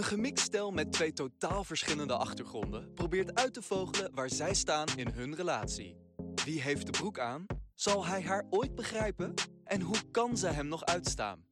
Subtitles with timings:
[0.00, 4.86] Een gemixt stel met twee totaal verschillende achtergronden probeert uit te vogelen waar zij staan
[4.96, 5.96] in hun relatie.
[6.44, 7.46] Wie heeft de broek aan?
[7.74, 9.34] Zal hij haar ooit begrijpen?
[9.64, 11.44] En hoe kan ze hem nog uitstaan?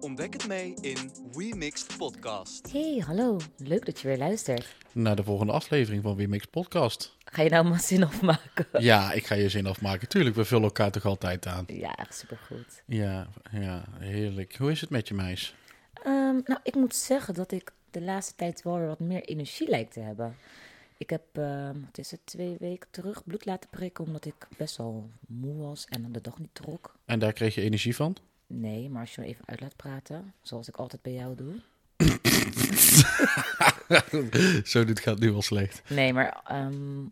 [0.00, 0.96] Ontdek het mee in
[1.30, 2.72] We Mixed Podcast.
[2.72, 3.36] Hey, hallo.
[3.56, 4.76] Leuk dat je weer luistert.
[4.92, 7.16] Naar de volgende aflevering van Wimix Podcast.
[7.24, 8.66] Ga je nou maar zin afmaken?
[8.90, 10.08] Ja, ik ga je zin afmaken.
[10.08, 11.64] Tuurlijk, we vullen elkaar toch altijd aan.
[11.66, 12.82] Ja, echt supergoed.
[12.86, 14.56] Ja, ja, heerlijk.
[14.56, 15.54] Hoe is het met je meis?
[15.92, 19.68] Ehm, nou, ik moet zeggen dat ik de laatste tijd wel weer wat meer energie
[19.68, 20.36] lijkt te hebben.
[20.96, 21.22] Ik heb,
[21.84, 25.86] wat is het, twee weken terug bloed laten prikken omdat ik best wel moe was
[25.88, 26.94] en de dag niet trok.
[27.04, 28.16] En daar kreeg je energie van?
[28.46, 31.54] Nee, maar als je even uit laat praten, zoals ik altijd bij jou doe.
[34.70, 35.82] Zo, dit gaat nu wel slecht.
[35.90, 37.04] Nee, maar ehm,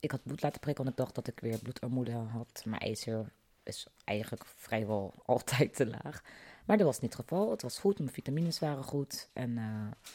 [0.00, 2.62] ik had bloed laten prikken omdat ik dacht dat ik weer bloedarmoede had.
[2.64, 6.22] Mijn ijzer is eigenlijk vrijwel altijd te laag.
[6.64, 7.50] Maar dat was niet het geval.
[7.50, 9.28] Het was goed, mijn vitamines waren goed.
[9.32, 10.12] En eh,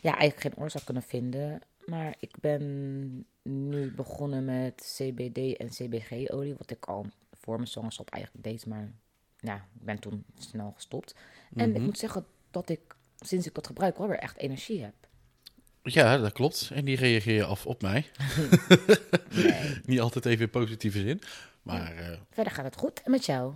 [0.00, 1.60] ja, eigenlijk geen oorzaak kunnen vinden.
[1.86, 8.10] Maar ik ben nu begonnen met CBD en CBG-olie, wat ik al voor mijn zwangerschap
[8.10, 8.66] eigenlijk deed.
[8.66, 8.92] Maar
[9.38, 11.14] ja, ik ben toen snel gestopt.
[11.54, 11.84] En ik Mhm.
[11.84, 12.80] moet zeggen dat ik
[13.18, 14.94] sinds ik dat gebruik wel weer echt energie heb.
[15.82, 16.70] Ja, dat klopt.
[16.72, 18.04] En die reageer je af op mij.
[19.30, 19.80] Nee.
[19.86, 21.20] Niet altijd even in positieve zin.
[21.62, 23.02] Maar eh, Verder gaat het goed.
[23.02, 23.54] En met jou?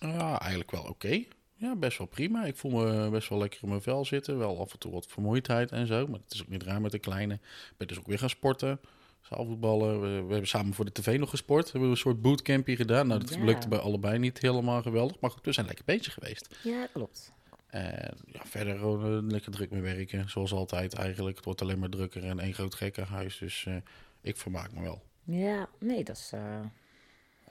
[0.00, 1.24] ja, eigenlijk wel oké.
[1.60, 2.44] Ja, best wel prima.
[2.44, 4.38] Ik voel me best wel lekker in mijn vel zitten.
[4.38, 6.06] Wel af en toe wat vermoeidheid en zo.
[6.06, 7.34] Maar het is ook niet raar met de kleine.
[7.34, 8.80] Ik ben dus ook weer gaan sporten.
[9.20, 10.00] Zaalvoetballen.
[10.00, 11.64] We, we hebben samen voor de tv nog gesport.
[11.64, 13.06] We hebben een soort bootcampje gedaan.
[13.06, 13.44] Nou, dat Ja.
[13.44, 15.20] lukte bij allebei niet helemaal geweldig.
[15.20, 16.56] Maar goed, we zijn lekker bezig geweest.
[16.62, 17.32] Ja, klopt.
[17.66, 20.28] En ja, verder gewoon eh, lekker druk mee werken.
[20.30, 21.36] Zoals altijd eigenlijk.
[21.36, 23.38] Het wordt alleen maar drukker en één groot gekkenhuis.
[23.38, 23.74] Dus eh,
[24.20, 25.02] ik vermaak me wel.
[25.24, 26.60] Ja, nee, dat is eh,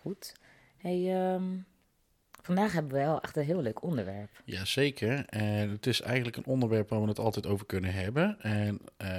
[0.01, 0.33] goed.
[0.77, 1.43] Hey, ehm,
[2.47, 4.29] vandaag hebben we wel echt een heel leuk onderwerp.
[4.43, 5.25] Jazeker.
[5.25, 8.39] En het is eigenlijk een onderwerp waar we het altijd over kunnen hebben.
[8.39, 9.09] En eh,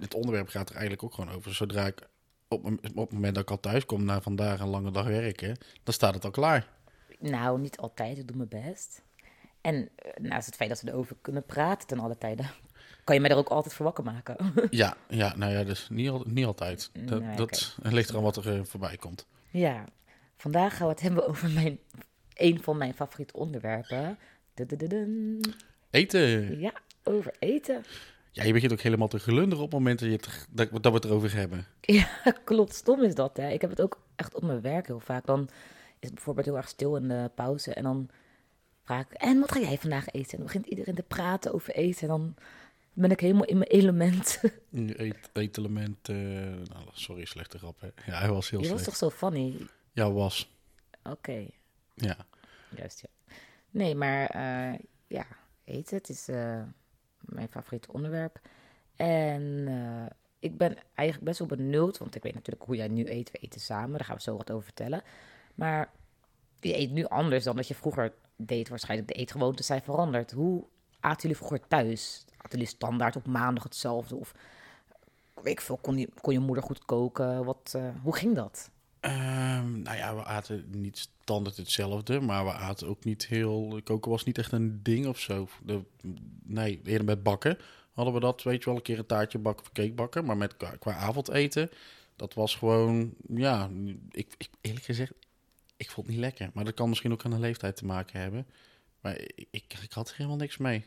[0.00, 1.54] het onderwerp gaat er eigenlijk ook gewoon over.
[1.54, 2.08] Zodra ik
[2.48, 5.56] op, op het moment dat ik al thuis kom na vandaag een lange dag werken,
[5.82, 6.68] dan staat het al klaar.
[7.18, 9.02] Nou, niet altijd, ik doe mijn best.
[9.60, 12.50] En eh, naast het feit dat we erover kunnen praten ten alle tijden,
[13.04, 14.36] kan je mij er ook altijd voor wakker maken.
[14.70, 16.90] Ja, ja nou ja, dus niet, al, niet altijd.
[16.92, 19.26] Dat, Nee, dat ligt eraan wat er eh, voorbij komt.
[19.50, 19.84] ja,
[20.36, 21.78] vandaag gaan we het hebben over mijn,
[22.38, 24.18] een van mijn favoriete onderwerpen.
[25.90, 26.60] Eten.
[26.60, 26.72] Ja,
[27.02, 27.84] over eten.
[28.30, 30.92] Ja, je begint ook helemaal te glunderen op het moment dat, je het, dat, dat
[30.92, 31.66] we het erover hebben.
[31.80, 32.08] Ja,
[32.44, 32.74] klopt.
[32.74, 33.50] Stom is dat, hè.
[33.50, 35.26] Ik heb het ook echt op mijn werk heel vaak.
[35.26, 35.48] Dan
[35.98, 37.74] is het bijvoorbeeld heel erg stil in de pauze.
[37.74, 38.08] En dan
[38.84, 40.30] vraag ik, en wat ga jij vandaag eten?
[40.30, 42.02] En dan begint iedereen te praten over eten.
[42.02, 42.34] En dan
[42.92, 44.40] ben ik helemaal in mijn element.
[44.72, 47.80] Eet, etelement, eh, nou, sorry, slechte grap.
[47.80, 47.88] Hè.
[48.06, 49.56] Ja, hij was heel Je was toch zo funny?
[49.92, 50.52] Ja, was.
[51.02, 51.46] Oké,
[52.00, 52.16] Ja.
[52.76, 53.34] juist ja.
[53.70, 55.26] Nee, maar eh, ja,
[55.64, 56.62] eten, het is eh,
[57.20, 58.40] mijn favoriete onderwerp.
[58.96, 63.10] En eh, ik ben eigenlijk best wel benieuwd, want ik weet natuurlijk hoe jij nu
[63.10, 63.30] eet.
[63.30, 65.02] We eten samen, daar gaan we zo wat over vertellen.
[65.54, 65.90] Maar
[66.60, 68.68] je eet nu anders dan dat je vroeger deed.
[68.68, 70.30] Waarschijnlijk de eetgewoonten zijn veranderd.
[70.30, 70.64] Hoe
[71.00, 72.24] aten jullie vroeger thuis?
[72.36, 74.16] Aten jullie standaard op maandag hetzelfde?
[74.16, 74.34] Of
[75.34, 77.44] weet ik veel, kon je, kon je moeder goed koken?
[77.44, 78.70] Wat, hoe ging dat?
[79.08, 83.80] Ehm, nou ja, we aten niet standaard hetzelfde, maar we aten ook niet heel...
[83.84, 85.48] Koken was niet echt een ding of zo.
[85.62, 85.80] De,
[86.42, 87.58] nee, eerder met bakken
[87.92, 90.24] hadden we dat, weet je wel, een keer een taartje bakken of cake bakken.
[90.24, 91.70] Maar met, qua, qua avondeten,
[92.16, 93.70] dat was gewoon, ja,
[94.10, 95.12] ik, ik, eerlijk gezegd,
[95.76, 96.50] ik vond het niet lekker.
[96.54, 98.46] Maar dat kan misschien ook aan de leeftijd te maken hebben.
[99.00, 100.78] Maar ik, ik, ik had er helemaal niks mee.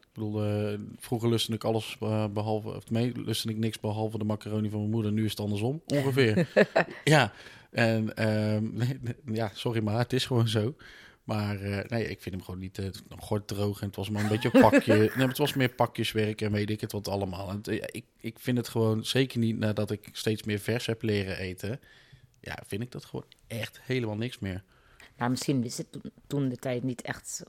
[0.00, 4.18] Ik bedoel, eh, vroeger lustte ik alles eh, behalve, of nee, lustte ik niks behalve
[4.18, 5.12] de macaroni van mijn moeder.
[5.12, 6.48] Nu is het andersom, ongeveer.
[7.04, 7.32] ja,
[7.72, 10.74] en ehm, nee, ja, sorry, maar het is gewoon zo.
[11.24, 13.80] Maar eh, nee, ik vind hem gewoon niet uh, gewoon droog.
[13.80, 15.12] En het was maar een beetje pakje.
[15.16, 17.50] nee, het was meer pakjeswerk en weet ik het wat allemaal.
[17.50, 21.02] En eh, ik, ik vind het gewoon, zeker niet nadat ik steeds meer vers heb
[21.02, 21.80] leren eten.
[22.40, 24.62] Ja, vind ik dat gewoon echt helemaal niks meer.
[25.16, 27.42] Maar misschien wist het toen, toen de tijd niet echt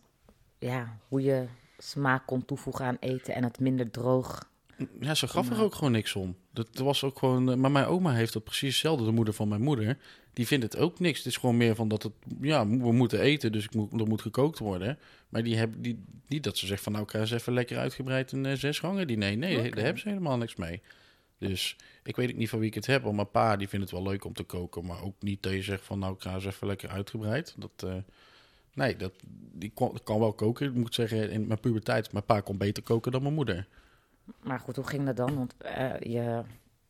[0.60, 1.46] ja, hoe je
[1.78, 4.52] smaak kon toevoegen aan eten en het minder droog.
[5.00, 6.36] Ja, ze gaf er ook gewoon niks om.
[6.52, 7.52] Dat was ook gewoon.
[7.52, 9.06] eh, Maar mijn oma heeft dat precies hetzelfde.
[9.06, 9.98] De moeder van mijn moeder.
[10.34, 11.18] Die vindt het ook niks.
[11.18, 12.12] Het is gewoon meer van dat het.
[12.42, 14.98] Ja, we moeten eten, dus ik moet, er moet gekookt worden.
[15.30, 17.78] Maar die hebben die, niet dat ze zegt van nou, ik ga eens even lekker
[17.78, 19.08] uitgebreid een uh, zes gangen.
[19.08, 19.70] Die nee, nee, okay.
[19.70, 20.82] daar hebben ze helemaal niks mee.
[21.38, 23.04] Dus ik weet ook niet van wie ik het heb.
[23.04, 24.86] Want mijn pa die vindt het wel leuk om te koken.
[24.86, 27.56] Maar ook niet dat je zegt van nou, ik ga eens even lekker uitgebreid.
[27.58, 27.84] Dat.
[27.86, 27.94] Uh,
[28.76, 29.14] Nee, dat,
[29.52, 30.68] die kon, kan wel koken.
[30.68, 33.68] Ik moet zeggen, in mijn puberteit, mijn pa kon beter koken dan mijn moeder.
[34.42, 35.36] Maar goed, hoe ging dat dan?
[35.36, 36.42] Want uh, je,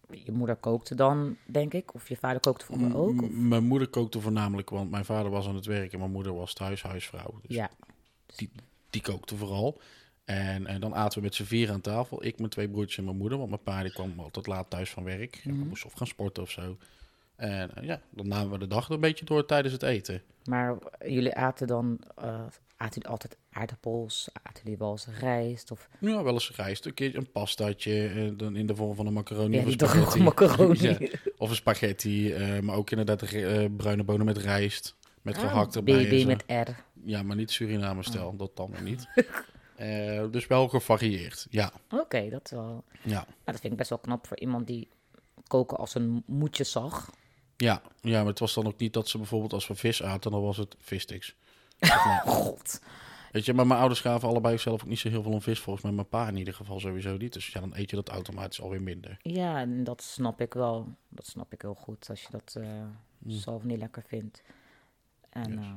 [0.09, 1.93] je moeder kookte dan, denk ik?
[1.93, 3.21] Of je vader kookte vroeger ook?
[3.21, 3.29] Of?
[3.31, 6.53] Mijn moeder kookte voornamelijk, want mijn vader was aan het werk en mijn moeder was
[6.53, 7.39] thuis huisvrouw.
[7.41, 7.69] Dus ja.
[8.35, 8.49] Die,
[8.89, 9.81] die kookte vooral.
[10.25, 12.25] En, en dan aten we met z'n vier aan tafel.
[12.25, 13.37] Ik, mijn twee broertjes en mijn moeder.
[13.37, 15.41] Want mijn pa die kwam altijd laat thuis van werk.
[15.43, 15.67] En Mhm.
[15.67, 16.77] moest of gaan sporten of zo.
[17.35, 20.21] En eh, ja, dan namen we de dag een beetje door tijdens het eten.
[20.45, 22.25] Maar jullie aten dan, eh,
[22.77, 24.29] aten jullie altijd aardappels?
[24.43, 25.71] Aten jullie wel eens rijst?
[25.71, 28.07] Of Ja, wel eens rijst, een keer een pastaatje.
[28.07, 30.21] eh, dan in de vorm van een macaroni ja, of spaghetti.
[30.23, 30.79] macaroni?
[30.99, 31.07] Ja,
[31.37, 32.35] of een spaghetti.
[32.61, 33.29] maar ook inderdaad
[33.77, 34.95] bruine bonen met rijst.
[35.21, 36.07] Met Ah, gehakt erbij.
[36.07, 36.71] BB met R.
[37.05, 38.27] Ja, maar niet Suriname-stijl.
[38.27, 38.37] Oh.
[38.37, 39.07] Dat dan weer niet.
[40.31, 41.47] Dus wel gevarieerd.
[41.49, 42.83] Ja, Oké, dat wel...
[43.01, 43.11] ja.
[43.13, 44.87] Nou, dat vind ik best wel knap voor iemand die
[45.47, 47.09] koken als een moedje zag.
[47.63, 50.31] Ja, ja, maar het was dan ook niet dat ze bijvoorbeeld als we vis aten,
[50.31, 51.35] dan was het vissticks.
[52.25, 52.81] God.
[53.31, 55.59] Weet je, maar mijn ouders gaven allebei zelf ook niet zo heel veel om vis.
[55.59, 57.33] Volgens mij mijn pa in ieder geval sowieso niet.
[57.33, 59.17] Dus ja, dan eet je dat automatisch alweer minder.
[59.21, 60.95] Ja, en dat snap ik wel.
[61.09, 62.57] Dat snap ik heel goed, als je dat
[63.19, 63.31] Mm.
[63.31, 64.41] zelf niet lekker vindt.
[65.29, 65.59] En Yes.
[65.59, 65.71] eh,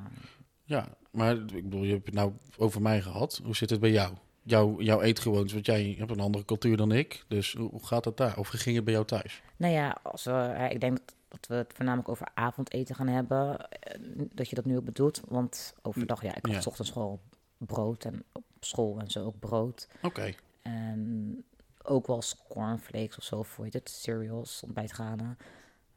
[0.64, 3.40] Ja, maar ik bedoel, je hebt het nou over mij gehad.
[3.44, 4.14] Hoe zit het bij jou?
[4.48, 7.24] Jouw, jouw eetgewoontes, want jij hebt een andere cultuur dan ik.
[7.28, 8.38] Dus hoe, gaat dat daar?
[8.38, 9.42] Of ging het bij jou thuis?
[9.56, 10.98] nou ja, als we, ik denk
[11.28, 13.70] dat, we het voornamelijk over avondeten gaan hebben.
[13.70, 14.00] eh,
[14.32, 15.20] Dat je dat nu ook bedoelt.
[15.28, 16.60] Want overdag, ja, ik had Ja.
[16.60, 17.20] 's ochtends gewoon
[17.56, 19.88] brood en op school en zo ook brood.
[20.02, 21.44] Oké, En
[21.82, 25.38] ook wel cornflakes of zo, voor je het, cereals, ontbijtgranen.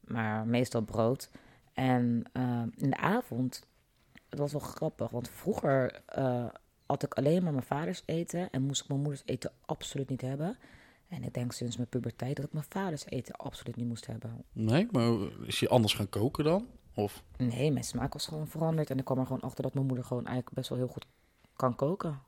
[0.01, 1.29] Maar meestal brood.
[1.73, 3.63] En eh, in de avond,
[4.29, 6.45] het was wel grappig, want vroeger eh
[6.89, 10.21] had ik alleen maar mijn vaders eten en moest ik mijn moeders eten absoluut niet
[10.21, 10.57] hebben.
[11.07, 14.43] En ik denk sinds mijn puberteit dat ik mijn vaders eten absoluut niet moest hebben.
[14.51, 15.13] nee, maar
[15.45, 16.67] is je anders gaan koken dan?
[16.93, 17.23] Of?
[17.37, 20.05] Nee, mijn smaak was gewoon veranderd en ik kwam er gewoon achter dat mijn moeder
[20.05, 21.05] gewoon eigenlijk best wel heel goed
[21.55, 22.19] kan koken.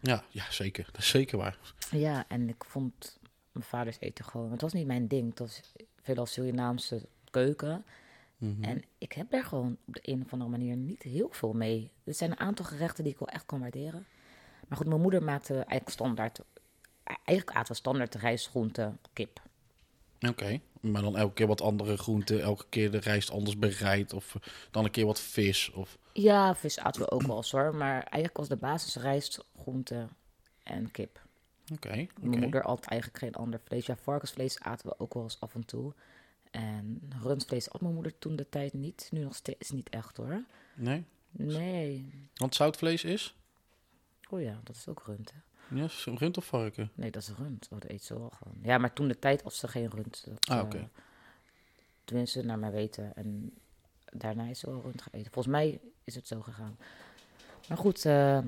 [0.00, 0.84] Ja, ja, zeker.
[0.84, 1.58] Dat is zeker waar.
[1.90, 3.18] Ja, en ik vond
[3.52, 4.50] mijn vaders eten gewoon...
[4.50, 5.28] Het was niet mijn ding.
[5.28, 5.60] Het was
[6.02, 7.84] veelal Surinaamse keuken.
[8.40, 8.64] Mhm.
[8.64, 11.90] En ik heb daar gewoon op de een of andere manier niet heel veel mee.
[12.04, 14.06] Er zijn een aantal gerechten die ik wel echt kan waarderen.
[14.68, 16.40] Maar goed, mijn moeder maakte eigenlijk standaard...
[17.24, 19.42] Eigenlijk aten we standaard rijst, groente, kip.
[20.28, 24.34] Oké, maar dan elke keer wat andere groenten, elke keer de rijst anders bereid of
[24.34, 25.98] eh, dan een keer wat vis of...
[26.12, 27.74] Ja, vis aten we ook wel eens hoor.
[27.74, 30.08] Maar eigenlijk was de basis rijst, groente
[30.62, 31.20] en kip.
[31.72, 33.86] Oké, Mijn moeder at eigenlijk geen ander vlees.
[33.86, 35.92] Ja, varkensvlees aten we ook wel eens af en toe.
[36.50, 39.08] En rundvlees at mijn moeder toen de tijd niet.
[39.10, 40.44] Nu nog steeds niet echt hoor.
[40.74, 42.10] Nee, Nee.
[42.34, 43.34] want zoutvlees is?
[44.30, 45.32] Oh ja, dat is ook rund.
[45.32, 45.38] Hè?
[45.76, 46.90] Ja, is een rund of varken?
[46.94, 47.68] Nee, dat is rund.
[47.72, 48.58] Oh, dat eet ze wel gewoon.
[48.62, 50.24] Ja, maar toen de tijd was ze geen rund.
[50.24, 50.88] Dat, Ah, eh, oké.
[52.04, 53.16] tenminste, naar mijn weten.
[53.16, 53.52] En
[54.12, 55.32] daarna is ze wel rund gaan eten.
[55.32, 56.76] Volgens mij is het zo gegaan.
[57.68, 58.38] Maar goed, eh,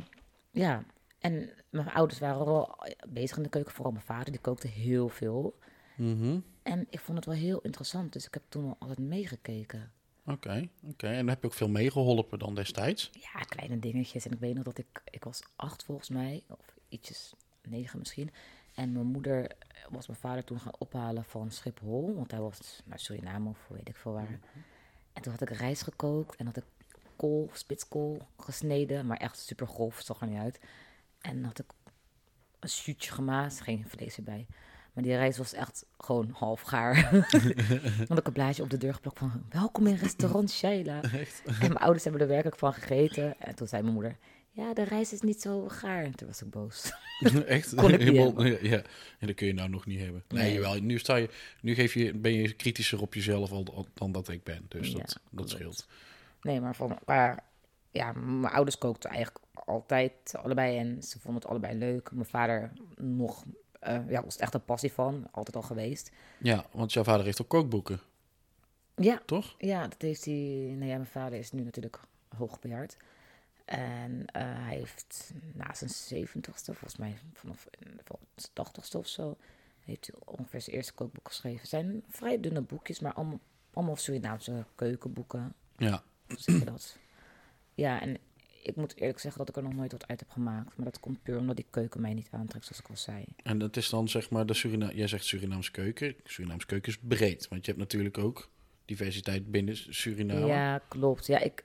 [0.50, 0.84] ja.
[1.18, 2.78] En mijn ouders waren wel
[3.08, 3.72] bezig in de keuken.
[3.72, 5.58] Vooral mijn vader, die kookte heel veel.
[5.96, 6.38] Mhm.
[6.62, 9.92] En ik vond het wel heel interessant, dus ik heb toen wel altijd meegekeken.
[10.26, 11.06] Oké, oké.
[11.06, 13.10] En heb je ook veel meegeholpen dan destijds?
[13.12, 14.26] Ja, kleine dingetjes.
[14.26, 18.30] En ik weet nog dat ik, ik was acht volgens mij, of ietsjes negen misschien.
[18.74, 19.50] En mijn moeder
[19.90, 23.88] was mijn vader toen gaan ophalen van Schiphol, want hij was naar Suriname of weet
[23.88, 24.40] ik veel waar.
[25.12, 26.64] En toen had ik rijst gekookt en had ik
[27.16, 30.60] kool, spitskool gesneden, maar echt super grof, zag er niet uit.
[31.20, 31.72] En had ik
[32.58, 34.46] een shootje gemaakt, geen vlees erbij.
[34.92, 36.96] Maar die rijst was echt gewoon half gaar.
[38.08, 39.42] Had ik een blaadje op de deur geplakt van...
[39.50, 41.00] Welkom in restaurant Shaila.
[41.02, 41.18] En
[41.58, 43.40] mijn ouders hebben er werkelijk van gegeten.
[43.40, 44.16] En toen zei mijn moeder...
[44.54, 46.04] Ja, de rijst is niet zo gaar.
[46.04, 46.92] En toen was ik boos.
[47.46, 47.74] Echt?
[47.74, 48.82] Kon ik niet Helemaal- ja, ja,
[49.18, 50.24] en dat kun je nou nog niet hebben.
[50.28, 50.52] Nee, Nee.
[50.54, 50.74] jawel.
[50.80, 51.28] Nu, sta je,
[51.60, 54.64] nu geef je, ben je kritischer op jezelf al, al- dan dat ik ben.
[54.68, 55.88] Dus Ja, dat, dat scheelt.
[56.42, 57.44] Nee, maar, van, maar
[57.90, 60.78] ja, mijn ouders kookten eigenlijk altijd allebei.
[60.78, 62.10] En ze vonden het allebei leuk.
[62.12, 63.44] Mijn vader nog...
[63.82, 65.26] eh, ja, was echt een passie van.
[65.30, 66.10] Altijd al geweest.
[66.38, 68.00] Ja, want jouw vader heeft ook kookboeken,
[68.96, 69.54] Ja, toch?
[69.58, 70.34] Ja, dat heeft hij.
[70.76, 72.00] Nou ja, mijn vader is nu natuurlijk
[72.36, 72.96] hoogbejaard.
[73.64, 77.66] En eh, hij heeft na zijn zeventigste, volgens mij vanaf
[78.04, 79.36] vanaf zijn tachtigste of zo,
[79.84, 81.60] heeft hij ongeveer zijn eerste kookboek geschreven.
[81.60, 83.40] Het zijn vrij dunne boekjes, maar allemaal,
[83.72, 85.54] allemaal Surinaamse keukenboeken.
[85.76, 86.02] Ja.
[86.26, 86.96] Hoe zeg je dat?
[87.74, 88.18] Ja, en
[88.62, 90.76] ik moet eerlijk zeggen dat ik er nog nooit wat uit heb gemaakt.
[90.76, 93.24] Maar dat komt puur omdat die keuken mij niet aantrekt, zoals ik al zei.
[93.42, 96.14] En dat is dan zeg maar de Surina jij zegt Surinaamse keuken.
[96.24, 98.50] Surinaamse keuken is breed, want je hebt natuurlijk ook
[98.84, 100.46] diversiteit binnen Suriname.
[100.46, 101.26] Ja, klopt.
[101.26, 101.64] Ja, ik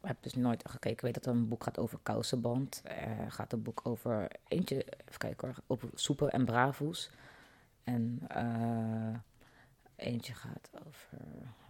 [0.00, 0.90] heb dus nooit gekeken.
[0.90, 2.82] Ik weet dat er een boek gaat over kousenband.
[2.84, 7.10] Er gaat een boek over eentje, even kijken hoor, over soepen en bravoes.
[7.84, 9.14] En eh,
[9.96, 11.18] eentje gaat over,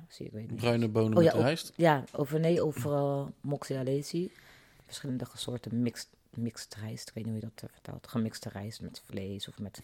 [0.09, 0.61] zie ik weet niet.
[0.61, 1.73] Bruine bonen Oh ja, met rijst.
[1.76, 4.33] Ja, over nee, over uh, moxialesi.
[4.85, 7.09] Verschillende soorten mixed, mixed rijst.
[7.09, 8.06] Ik weet niet hoe je dat vertaalt.
[8.06, 9.83] Gemixte rijst met vlees of met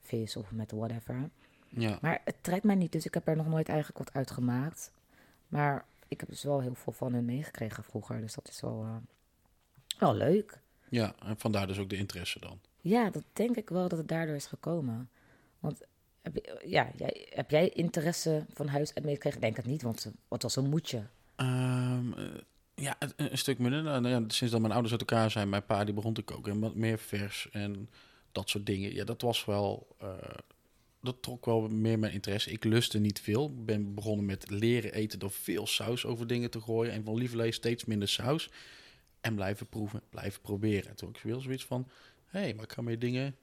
[0.00, 1.30] vis of met whatever.
[1.68, 1.98] Ja.
[2.00, 4.92] Maar het trekt mij niet, dus ik heb er nog nooit eigenlijk wat uit gemaakt.
[5.48, 8.82] Maar ik heb dus wel heel veel van hen meegekregen vroeger, dus dat is wel,
[8.82, 8.96] eh,
[9.98, 10.60] wel leuk.
[10.88, 12.60] ja, en vandaar dus ook de interesse dan.
[12.80, 15.10] Ja, dat denk ik wel dat het daardoor is gekomen.
[15.58, 15.86] Want
[16.32, 19.40] heb, je- ja, jij, heb jij interesse van huis uit meegekregen?
[19.40, 21.02] Denk het niet, want het was een moedje.
[21.36, 22.24] Ehm, eh,
[22.74, 23.82] ja, een, stuk minder.
[23.82, 26.52] Nou, ja, sinds dat mijn ouders uit elkaar zijn, mijn pa die begon te koken
[26.52, 27.90] en wat meer vers en
[28.32, 28.94] dat soort dingen.
[28.94, 30.08] Ja, dat was wel, eh,
[31.00, 32.50] dat trok wel meer mijn interesse.
[32.50, 33.54] Ik lustte niet veel.
[33.64, 37.52] Ben begonnen met leren eten door veel saus over dingen te gooien en van lieverlee
[37.52, 38.50] steeds minder saus.
[39.20, 40.90] En blijven proeven, blijven proberen.
[40.90, 41.88] En toen ik wel zoiets van,
[42.26, 43.36] hé, hey, maar ik kan meer dingen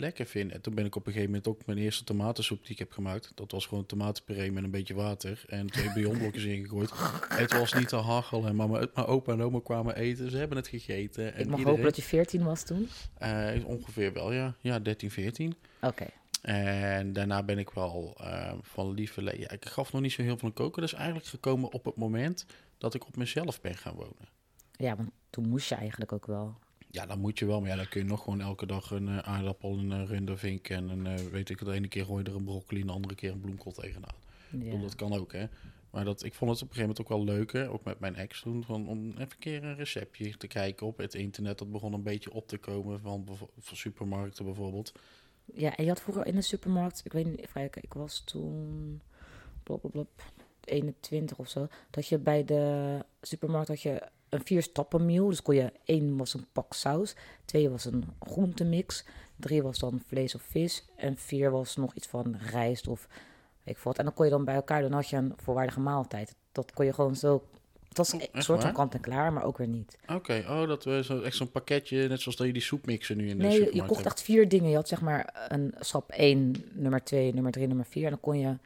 [0.00, 0.56] lekker vinden.
[0.56, 2.92] En toen ben ik op een gegeven moment ook mijn eerste tomatensoep die ik heb
[2.92, 3.32] gemaakt.
[3.34, 6.90] Dat was gewoon tomatenpuree met een beetje water en twee bouillonblokjes ingegooid.
[7.28, 10.30] Het was niet te hachelen, maar mijn, mijn opa en oma kwamen eten.
[10.30, 11.24] Ze hebben het gegeten.
[11.24, 12.88] En ik mag iedereen, hopen dat je 14 was toen.
[13.18, 14.54] Eh, ongeveer wel, ja.
[14.60, 15.54] Ja, 13, 14.
[15.80, 16.06] Oké.
[16.42, 19.40] En daarna ben ik wel eh, van lieverlee...
[19.40, 20.80] Ja, ik gaf nog niet zo heel veel koken.
[20.80, 22.46] Dat is eigenlijk gekomen op het moment
[22.78, 24.28] dat ik op mezelf ben gaan wonen.
[24.76, 26.58] Ja, want toen moest je eigenlijk ook wel.
[26.92, 27.60] Ja, dan moet je wel.
[27.60, 30.68] Maar ja, dan kun je nog gewoon elke dag een eh, aardappel, een uh, rundervink
[30.68, 32.86] en een, eh, weet ik het, de ene keer gooi je er een broccoli en
[32.86, 34.14] de andere keer een bloemkool tegenaan.
[34.52, 34.64] Ik Ja.
[34.64, 35.46] bedoel, dat kan ook, hè.
[35.90, 38.16] Maar dat, ik vond het op een gegeven moment ook wel leuker, ook met mijn
[38.16, 41.58] ex toen, van, om even een keer een receptje te kijken op het internet.
[41.58, 43.26] Dat begon een beetje op te komen van,
[43.58, 44.92] van supermarkten bijvoorbeeld.
[45.54, 48.20] ja, en je had vroeger in de supermarkt, ik weet niet, even kijken, ik was
[48.24, 49.00] toen
[49.62, 50.22] blop, blop, blop,
[50.64, 55.28] 21 of zo, dat je bij de supermarkt had je een vier stappen meal.
[55.28, 59.04] Dus kon je, één was een pak saus, twee was een groentemix,
[59.36, 63.08] drie was dan vlees of vis en vier was nog iets van rijst of
[63.62, 63.98] weet ik wat.
[63.98, 66.34] En dan kon je dan bij elkaar, dan had je een volwaardige maaltijd.
[66.52, 67.42] Dat kon je gewoon zo,
[67.88, 69.98] het was een echt soort van kant en klaar, maar ook weer niet.
[70.06, 73.28] Oké, oh, dat we zo, echt zo'n pakketje, net zoals dat je die soepmixen nu
[73.28, 74.16] in de Nee, je- je supermarkt kocht hebt.
[74.16, 74.70] echt vier dingen.
[74.70, 78.04] Je had zeg maar een schap 1, nummer 2, nummer 3, nummer 4.
[78.04, 78.56] En dan kon je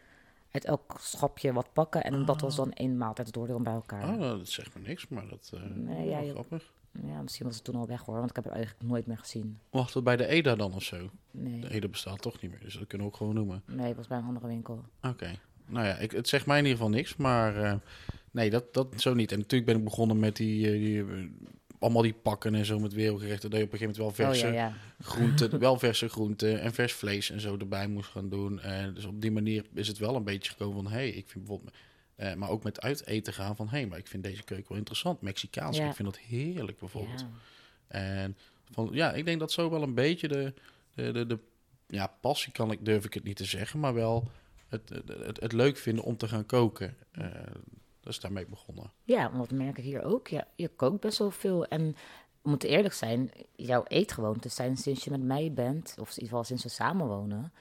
[0.55, 2.05] uit elk schapje wat pakken.
[2.05, 3.03] En dat was dan één.
[3.03, 4.09] Het dan bij elkaar.
[4.15, 6.73] Oh, dat zegt me niks, maar dat eh Nee, ja, grappig.
[7.03, 8.17] Ja, misschien was het toen al weg hoor.
[8.17, 9.59] Want ik heb het eigenlijk nooit meer gezien.
[9.71, 11.11] Wacht, het bij de EDA dan of zo?
[11.31, 13.63] Nee, De EDA bestaat toch niet meer, dus dat kunnen we ook gewoon noemen.
[13.67, 14.85] nee het was bij een andere winkel.
[15.03, 15.31] Oké.
[15.67, 17.75] Nou ja, ik, het zegt mij in ieder geval niks, maar eh,
[18.31, 19.33] nee, dat, dat zo niet.
[19.33, 21.31] En natuurlijk ben ik begonnen met die, eh, die
[21.85, 23.51] allemaal die pakken en zo met wereldgerechten.
[23.51, 24.75] Dat je op een gegeven moment wel verse Oh ja, ja.
[25.01, 28.61] groenten, wel verse groenten en vers vlees en zo erbij moest gaan doen.
[28.61, 31.29] En dus op die manier is het wel een beetje gekomen van, hé, hey, ik
[31.29, 31.75] vind bijvoorbeeld,
[32.17, 34.69] eh, maar ook met uit eten gaan van, hé, hey, maar ik vind deze keuken
[34.69, 35.21] wel interessant.
[35.21, 35.89] Mexicaans, Ja.
[35.89, 37.27] ik vind dat heerlijk bijvoorbeeld.
[37.87, 38.37] En
[38.71, 40.55] van, ja, ik denk dat zo wel een beetje de,
[40.95, 41.39] de, de, de
[41.87, 44.31] ja, passie kan ik, durf ik het niet te zeggen, maar wel
[44.69, 46.97] het, het, het, het leuk vinden om te gaan koken.
[47.11, 47.27] Eh,
[48.05, 48.93] dat is daarmee begonnen.
[49.05, 50.29] Ja, want dat merk ik hier ook.
[50.29, 51.67] Ja, je kookt best wel veel.
[51.67, 51.97] En
[52.43, 56.29] we moeten eerlijk zijn, jouw eetgewoontes zijn sinds je met mij bent, of in ieder
[56.29, 57.53] geval sinds we samenwonen,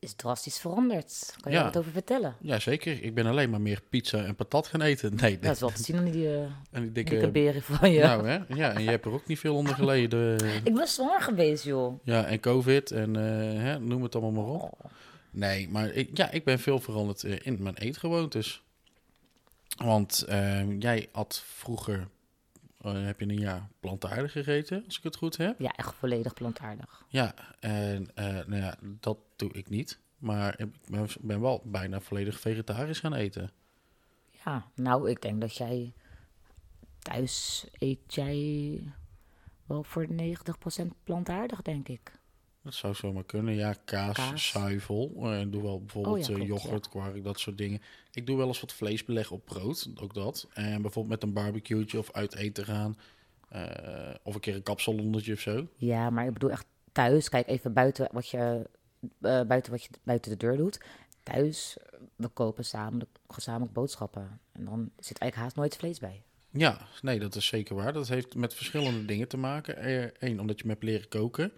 [0.00, 1.34] is drastisch veranderd.
[1.40, 1.62] Kan je Ja.
[1.64, 2.36] daar wat over vertellen?
[2.40, 3.02] Ja, zeker.
[3.02, 5.14] Ik ben alleen maar meer pizza en patat gaan eten.
[5.20, 6.40] Nee, Dat is wel te zien aan die, eh,
[6.70, 7.30] en die dikke dikke...
[7.30, 8.00] beren van je.
[8.02, 8.38] Nou, hè?
[8.54, 10.38] Ja, en je hebt er ook niet veel onder geleden.
[10.64, 12.00] Ik ben zwanger geweest, joh.
[12.04, 13.22] Ja, en covid en eh,
[13.62, 14.62] hè, noem het allemaal maar op.
[14.62, 14.90] Oh.
[15.30, 18.62] Nee, maar ik, ja, ik ben veel veranderd eh, in mijn eetgewoontes.
[19.78, 22.08] Want eh, jij had vroeger,
[22.80, 25.58] eh, heb je een jaar plantaardig gegeten, als ik het goed heb.
[25.58, 27.04] Ja, echt volledig plantaardig.
[27.08, 29.98] Ja, en eh, nou ja, dat doe ik niet.
[30.18, 33.50] Maar ik ben, ben wel bijna volledig vegetarisch gaan eten.
[34.44, 35.92] Ja, nou, ik denk dat jij
[36.98, 38.82] thuis eet jij
[39.66, 40.14] wel voor 90%
[41.04, 42.12] plantaardig, denk ik.
[42.68, 43.54] Dat zou zomaar kunnen.
[43.54, 44.48] Ja, kaas, Kaas.
[44.48, 45.12] zuivel.
[45.16, 47.80] Eh, Ik doe wel bijvoorbeeld Oh ja, eh, yoghurt, kwark, dat soort dingen.
[48.12, 50.46] Ik doe wel eens wat vleesbeleg op brood, ook dat.
[50.52, 52.98] En bijvoorbeeld met een barbecue'tje of uit eten gaan.
[53.48, 55.66] Eh, of een keer een kapsalonnetje of zo.
[55.76, 57.28] Ja, maar ik bedoel echt thuis.
[57.28, 58.66] Kijk even buiten wat je,
[59.18, 60.80] buiten, wat je buiten de deur doet.
[61.22, 61.76] Thuis,
[62.16, 64.40] we kopen samen gezamenlijk boodschappen.
[64.52, 66.22] En dan zit eigenlijk haast nooit vlees bij.
[66.50, 67.92] Ja, nee, dat is zeker waar.
[67.92, 69.76] Dat heeft met verschillende dingen te maken.
[70.18, 71.52] Eén, omdat je me hebt leren koken.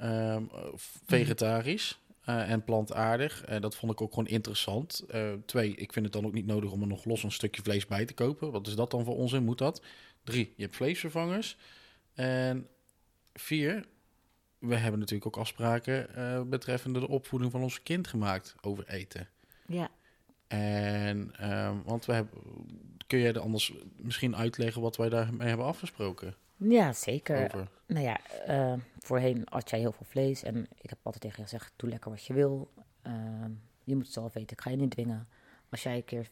[0.00, 0.66] Ehm, eh,
[1.06, 3.44] vegetarisch eh, en plantaardig.
[3.44, 5.04] Eh, dat vond ik ook gewoon interessant.
[5.08, 7.62] Eh, twee, ik vind het dan ook niet nodig om er nog los een stukje
[7.62, 8.52] vlees bij te kopen.
[8.52, 9.44] Wat is dat dan voor onzin?
[9.44, 9.82] Moet dat?
[10.24, 11.56] Drie, je hebt vleesvervangers.
[12.14, 12.68] En
[13.32, 13.84] vier,
[14.58, 16.08] we hebben natuurlijk ook afspraken
[16.50, 19.28] betreffende de opvoeding van ons kind gemaakt over eten.
[19.66, 19.90] Ja,
[20.46, 22.40] En, ehm, want we hebben,
[23.06, 26.34] kun jij er anders misschien uitleggen wat wij daarmee hebben afgesproken?
[26.60, 27.44] Ja zeker.
[27.44, 27.68] Over.
[27.86, 30.42] Nou ja, eh, voorheen had jij heel veel vlees.
[30.42, 32.70] En ik heb altijd tegen je gezegd, doe lekker wat je wil.
[33.02, 33.50] Ehm,
[33.84, 35.28] je moet het zelf weten, ik ga je niet dwingen.
[35.70, 36.30] Als jij een keer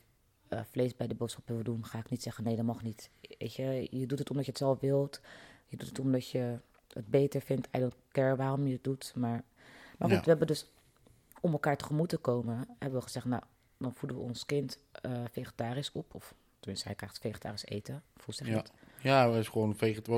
[0.48, 3.10] eh, vlees bij de boodschappen wil doen, ga ik niet zeggen, nee, dat mag niet.
[3.38, 5.20] Weet je, je doet het omdat je het zelf wilt.
[5.66, 6.58] Je doet het omdat je
[6.92, 7.68] het beter vindt.
[7.76, 9.12] I don't care waarom je het doet.
[9.16, 9.42] Maar,
[9.98, 10.20] maar goed, Ja.
[10.20, 10.70] we hebben dus,
[11.40, 13.42] om elkaar tegemoet te komen, hebben we gezegd, nou,
[13.78, 16.14] dan voeden we ons kind eh, vegetarisch op.
[16.14, 18.02] Of tenminste, hij krijgt vegetarisch eten.
[18.26, 18.56] Zeg je Ja.
[18.62, 18.72] dat?
[19.02, 19.76] Ja, het is gewoon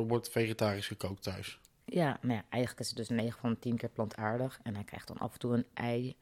[0.08, 1.60] wordt vegetarisch gekookt thuis.
[1.84, 4.60] Ja, nou ja, eigenlijk is het dus 9 van de 10 keer plantaardig.
[4.62, 6.16] En hij krijgt dan af en toe een ei.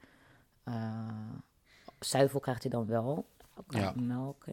[0.65, 1.07] Uh,
[1.99, 3.27] zuivel krijgt hij dan wel.
[3.55, 3.93] Ook Ja.
[3.95, 4.43] melk.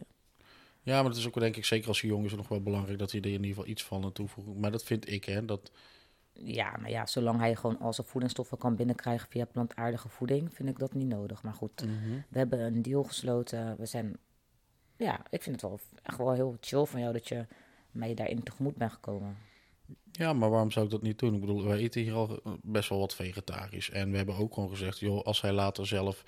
[0.81, 2.61] Ja, maar het is ook wel, denk ik, zeker als je jong is, nog wel
[2.61, 4.59] belangrijk dat hij er in ieder geval iets van aan toevoegt.
[4.59, 5.45] Maar dat vind ik, hè.
[5.45, 5.71] Dat,
[6.33, 10.69] Ja, maar ja, zolang hij gewoon al zijn voedingsstoffen kan binnenkrijgen via plantaardige voeding, vind
[10.69, 11.43] ik dat niet nodig.
[11.43, 11.81] Maar goed,
[12.29, 13.75] we hebben een deal gesloten.
[13.77, 14.17] We zijn,
[14.97, 17.45] ja, ik vind het wel echt wel heel chill van jou dat je
[17.97, 19.37] mij daarin tegemoet bent gekomen.
[20.11, 21.33] Ja, maar waarom zou ik dat niet doen?
[21.33, 23.89] Ik bedoel, wij eten hier al best wel wat vegetarisch.
[23.89, 26.23] En we hebben ook gewoon gezegd, joh, als hij later zelf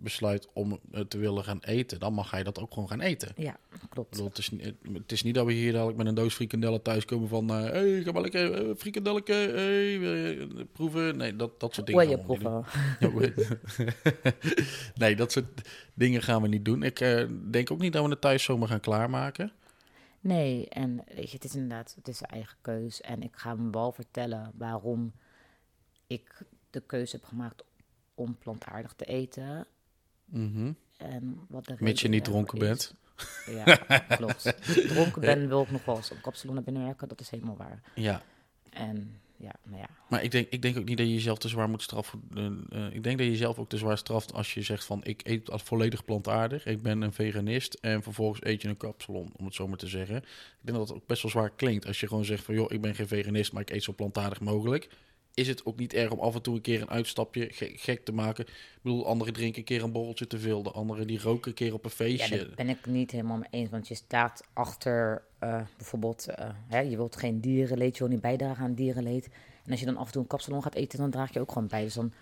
[0.00, 3.32] besluit om eh, te willen gaan eten, dan mag hij dat ook gewoon gaan eten.
[3.36, 4.10] Ja, Ik klopt.
[4.10, 6.82] bedoel, het, is, niet- het is niet dat we hier dadelijk met een doos frikandellen
[6.82, 7.48] thuiskomen van...
[7.48, 11.16] Hé, hey, ga maar lekker eh, frikandelletje hey, wil je, eh, proeven.
[11.16, 12.24] Nee, dat, dat soort dingen doen.
[12.24, 12.64] proeven?
[14.94, 16.82] Nee, dat soort dingen gaan we niet doen.
[16.82, 19.52] Ik eh, denk ook niet dat we het thuis zomaar gaan klaarmaken.
[20.28, 23.00] Nee, en weet je, het is inderdaad, het is zijn eigen keus.
[23.00, 25.12] En ik ga hem wel vertellen waarom
[26.06, 27.64] ik de keuze heb gemaakt
[28.14, 29.66] om plantaardig te eten.
[30.24, 30.72] Mhm.
[30.96, 32.64] En wat de Mits je niet dronken is.
[32.66, 32.94] bent.
[33.46, 33.76] Ja,
[34.16, 34.56] klopt.
[34.66, 37.08] Als ik dronken ben, wil ik nog wel eens een kapsalon naar binnen werken.
[37.08, 37.82] Dat is helemaal waar.
[37.94, 38.22] Ja,
[38.70, 39.88] En ja, nou ja.
[40.08, 42.22] maar ik denk, ik denk ook niet dat je jezelf te zwaar moet straffen.
[42.34, 45.00] Eh, eh, ik denk dat je jezelf ook te zwaar straft als je zegt van...
[45.04, 47.74] ik eet al volledig plantaardig, ik ben een veganist...
[47.74, 50.16] en vervolgens eet je een kapsalon, om het zo maar te zeggen.
[50.16, 50.24] Ik
[50.60, 52.54] denk dat het ook best wel zwaar klinkt als je gewoon zegt van...
[52.54, 54.88] joh, ik ben geen veganist, maar ik eet zo plantaardig mogelijk...
[55.38, 58.04] Is het ook niet erg om af en toe een keer een uitstapje ge- gek
[58.04, 58.44] te maken?
[58.46, 60.62] Ik bedoel, anderen drinken een keer een borreltje te veel.
[60.62, 62.36] De anderen die roken een keer op een Ja, feestje.
[62.36, 63.70] daar ben ik niet helemaal mee eens.
[63.70, 68.20] Want je staat achter eh, bijvoorbeeld, eh, hè, je wilt geen dierenleed, je wil niet
[68.20, 69.28] bijdragen aan dierenleed.
[69.64, 71.52] En als je dan af en toe een kapsalon gaat eten, dan draag je ook
[71.52, 71.82] gewoon bij.
[71.82, 72.12] Dus dan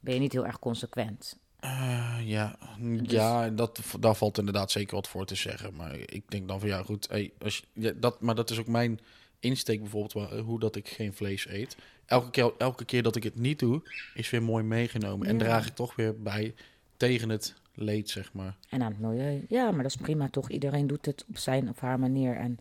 [0.00, 1.38] ben je niet heel erg consequent.
[1.60, 5.74] Eh, ja, Dus- ja dat, daar valt inderdaad zeker wat voor te zeggen.
[5.74, 7.08] Maar ik denk dan van ja, goed.
[7.08, 9.00] Hey, als je, ja, dat, maar dat is ook mijn
[9.40, 11.76] insteek bijvoorbeeld, waar, hoe dat ik geen vlees eet.
[12.06, 13.82] Elke keer, elke keer dat ik het niet doe,
[14.14, 15.26] is weer mooi meegenomen.
[15.26, 16.54] En draag ik toch weer bij
[16.96, 18.56] tegen het leed, zeg maar.
[18.68, 20.50] En aan het milieu, ja, maar dat is prima toch?
[20.50, 22.36] Iedereen doet het op zijn of haar manier.
[22.36, 22.58] En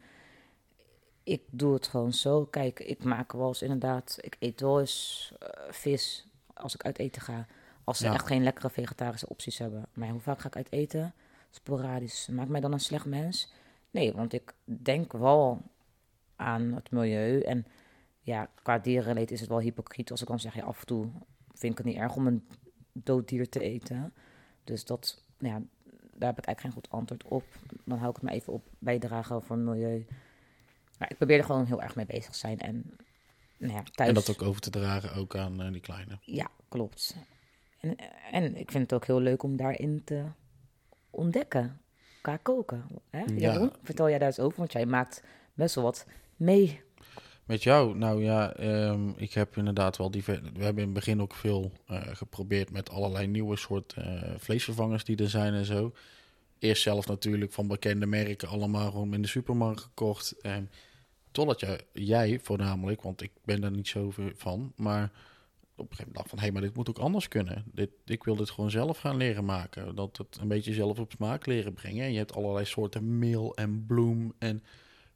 [1.24, 2.46] ik doe het gewoon zo.
[2.46, 7.00] Kijk, ik maak wel eens inderdaad, ik eet wel eens eh, vis als ik uit
[7.00, 7.46] eten ga.
[7.84, 8.14] Als ze Ja.
[8.14, 9.86] echt geen lekkere vegetarische opties hebben.
[9.94, 11.14] Maar hoe vaak ga ik uit eten?
[11.52, 12.28] Sporadisch.
[12.32, 13.52] Maakt mij dan een slecht mens?
[13.92, 15.62] Nee, want ik denk wel
[16.36, 17.40] aan het milieu.
[17.42, 17.66] En
[18.26, 21.12] ja, qua dierenleed is het wel hypocriet als ik dan zeg, ja, af en toe
[21.54, 22.48] vind ik het niet erg om een
[22.94, 24.14] dood dier te eten.
[24.64, 25.62] Dus dat, nou ja,
[26.14, 27.44] daar heb ik eigenlijk geen goed antwoord op.
[27.84, 30.06] Dan hou ik het maar even op bijdragen voor het milieu.
[31.00, 32.60] Maar ik probeer er gewoon heel erg mee bezig te zijn.
[32.60, 32.98] En
[33.58, 34.10] nou ja, thuis...
[34.10, 36.18] En dat ook over te dragen, ook aan eh, die kleine.
[36.22, 37.16] Ja, klopt.
[37.80, 37.96] En,
[38.32, 40.26] en ik vind het ook heel leuk om daarin te
[41.10, 41.82] ontdekken.
[42.22, 42.86] Qua koken.
[43.10, 43.20] Hè?
[43.20, 43.36] Ja.
[43.36, 46.84] Jeroen, vertel jij daar eens over, want jij maakt best wel wat mee.
[47.46, 47.98] Met jou?
[47.98, 50.42] Nou ja, ehm, ik heb inderdaad wel diver...
[50.42, 55.04] We hebben in het begin ook veel eh, geprobeerd met allerlei nieuwe soorten eh, vleesvervangers
[55.04, 55.94] die er zijn en zo.
[56.60, 60.42] Eerst zelf natuurlijk van bekende merken allemaal gewoon in de supermarkt gekocht.
[60.42, 60.70] En
[61.32, 65.12] totdat jij, voornamelijk, want ik ben daar niet zo van, maar
[65.76, 67.64] op een gegeven moment dacht van, hé, maar dit moet ook anders kunnen.
[67.72, 69.96] Dit, ik wil dit gewoon zelf gaan leren maken.
[69.96, 72.06] Dat het een beetje zelf op smaak leren brengen.
[72.06, 74.64] En je hebt allerlei soorten meel en bloem en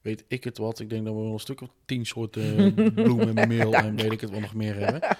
[0.02, 0.80] weet ik het wat.
[0.80, 4.12] Ik denk dat we wel een stuk of tien soorten bloem en meel en weet
[4.12, 5.02] ik het wat nog meer hebben.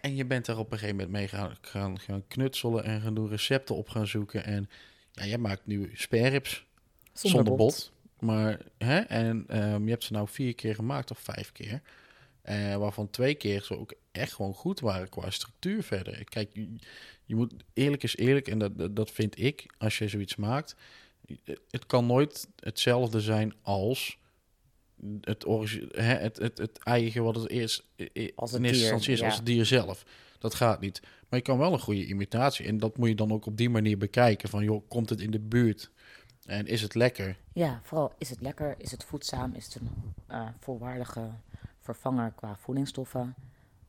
[0.00, 3.14] En je bent er op een gegeven moment mee gaan, gaan, gaan knutselen en gaan
[3.14, 4.44] doen recepten op gaan zoeken.
[4.44, 4.68] En
[5.12, 6.64] ja, jij maakt nu spareribs
[7.12, 7.92] zonder, bot.
[8.18, 8.98] Maar, hè?
[8.98, 11.82] En ehm, je hebt ze nou vier keer gemaakt of vijf keer.
[12.42, 16.24] Eh, waarvan twee keer ze ook echt gewoon goed waren qua structuur verder.
[16.24, 16.68] Kijk, je,
[17.24, 20.76] je moet eerlijk is eerlijk, en dat, dat, dat vind ik, als je zoiets maakt.
[21.70, 24.18] Het kan nooit hetzelfde zijn als
[25.20, 25.44] het,
[25.90, 29.26] hè, het, het, het eigen wat het eerst in eerste instantie is, ja.
[29.26, 30.04] als het dier zelf.
[30.38, 31.00] Dat gaat niet.
[31.00, 32.66] Maar je kan wel een goede imitatie.
[32.66, 34.48] En dat moet je dan ook op die manier bekijken.
[34.48, 35.90] Van joh, komt het in de buurt?
[36.46, 37.36] En is het lekker?
[37.52, 39.90] Ja, vooral is het lekker, is het voedzaam, is het een
[40.26, 41.30] eh, volwaardige
[41.80, 43.34] vervanger qua voedingsstoffen.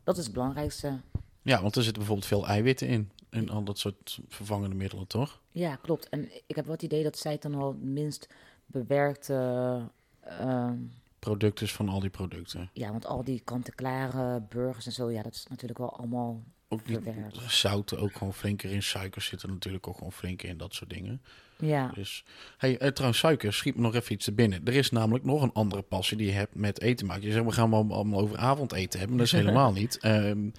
[0.03, 0.99] Dat is het belangrijkste.
[1.41, 3.11] Ja, want er zitten bijvoorbeeld veel eiwitten in.
[3.33, 5.41] En al dat soort vervangende middelen, toch?
[5.51, 6.09] Ja, klopt.
[6.09, 8.27] En ik heb wel het idee dat zij het dan het minst
[8.65, 9.81] bewerkte...
[10.21, 10.75] ehm,
[11.19, 12.69] Producten van al die producten.
[12.73, 16.85] ja, want al die kant-en-klare burgers en zo, ja, dat is natuurlijk wel allemaal Ook
[16.87, 17.37] niet verwerkt.
[17.51, 18.83] zout ook gewoon flinker in.
[18.83, 20.57] Suikers zitten natuurlijk ook gewoon flinker in.
[20.57, 21.21] Dat soort dingen.
[21.57, 22.23] Ja, Dus,
[22.57, 24.61] hey, eh, trouwens, suiker, schiet me nog even iets te binnen.
[24.65, 27.23] Er is namelijk nog een andere passie die je hebt met eten maken.
[27.25, 29.17] Je zegt, we gaan wel allemaal over avondeten hebben.
[29.17, 29.97] Dat is helemaal niet.
[29.99, 30.49] Ehm,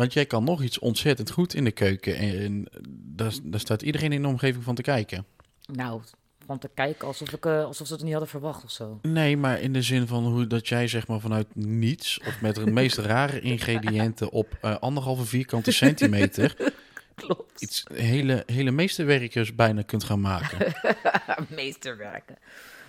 [0.00, 2.16] want jij kan nog iets ontzettend goed in de keuken.
[2.16, 5.26] En daar, daar staat iedereen in de omgeving van te kijken.
[5.72, 6.02] nou,
[6.46, 8.98] van te kijken alsof, ik, eh, alsof ze het niet hadden verwacht of zo.
[9.02, 12.54] Nee, maar in de zin van hoe dat jij zeg maar vanuit niets of met
[12.54, 16.56] de meest rare ingrediënten op eh, anderhalve vierkante centimeter
[17.14, 17.62] Klopt.
[17.62, 20.74] iets hele, hele meesterwerkers bijna kunt gaan maken.
[21.48, 22.36] Meesterwerken.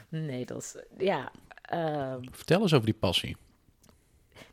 [0.10, 0.76] Nee, dat is...
[1.06, 3.38] Ja, ehm, Vertel eens over die passie.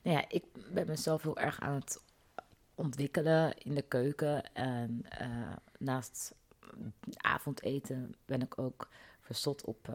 [0.02, 0.42] nou ja, ik
[0.72, 2.00] ben mezelf heel erg aan het
[2.78, 4.54] ontwikkelen in de keuken.
[4.54, 5.28] En eh,
[5.78, 6.34] naast
[7.16, 8.88] avondeten ben ik ook
[9.20, 9.94] verzot op eh,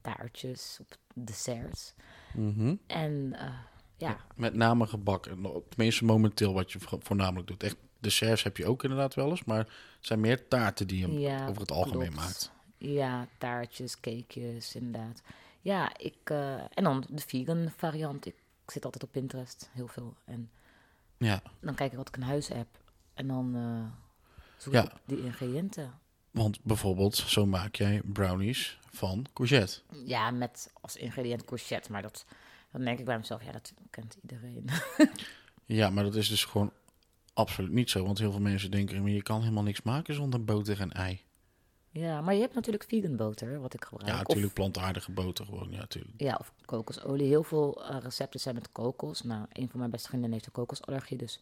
[0.00, 1.94] taartjes, op desserts.
[2.34, 2.74] Mhm.
[2.86, 3.58] En eh,
[3.96, 5.26] ja, Met name gebak.
[5.26, 7.62] En no- Tenminste momenteel wat je vo- voornamelijk doet.
[7.62, 9.44] Echt desserts heb je ook inderdaad wel eens.
[9.44, 9.68] Maar het
[10.00, 12.16] zijn meer taarten die je ja over het algemeen klopt.
[12.24, 12.52] maakt.
[12.78, 15.22] Ja, taartjes, cakejes, inderdaad.
[15.60, 16.30] Ja, ik...
[16.74, 18.26] en dan de vegan variant.
[18.26, 18.34] Ik
[18.66, 20.14] zit altijd op Pinterest, heel veel.
[20.24, 20.50] En
[21.24, 22.66] Ja, dan kijk ik wat ik in huis heb.
[23.14, 24.02] En dan eh
[24.56, 24.82] zoek Ja.
[24.84, 25.92] ik die ingrediënten.
[26.30, 29.80] want bijvoorbeeld zo maak jij brownies van courgette.
[30.04, 31.92] Ja, met als ingrediënt courgette.
[31.92, 32.24] Maar dat,
[32.72, 34.68] dan denk ik bij mezelf, ja, dat kent iedereen.
[35.66, 36.72] Ja, maar dat is dus gewoon
[37.32, 38.04] absoluut niet zo.
[38.04, 41.20] Want heel veel mensen denken, maar je kan helemaal niks maken zonder boter en ei.
[41.94, 44.10] Ja, maar je hebt natuurlijk vegan boter, wat ik gebruik.
[44.10, 45.70] Ja, Of- natuurlijk plantaardige boter gewoon.
[45.70, 46.14] Ja, natuurlijk.
[46.16, 47.26] Ja, of kokosolie.
[47.26, 49.22] Heel veel eh, recepten zijn met kokos.
[49.22, 51.40] Nou, een van mijn beste vriendinnen heeft een kokosallergie, dus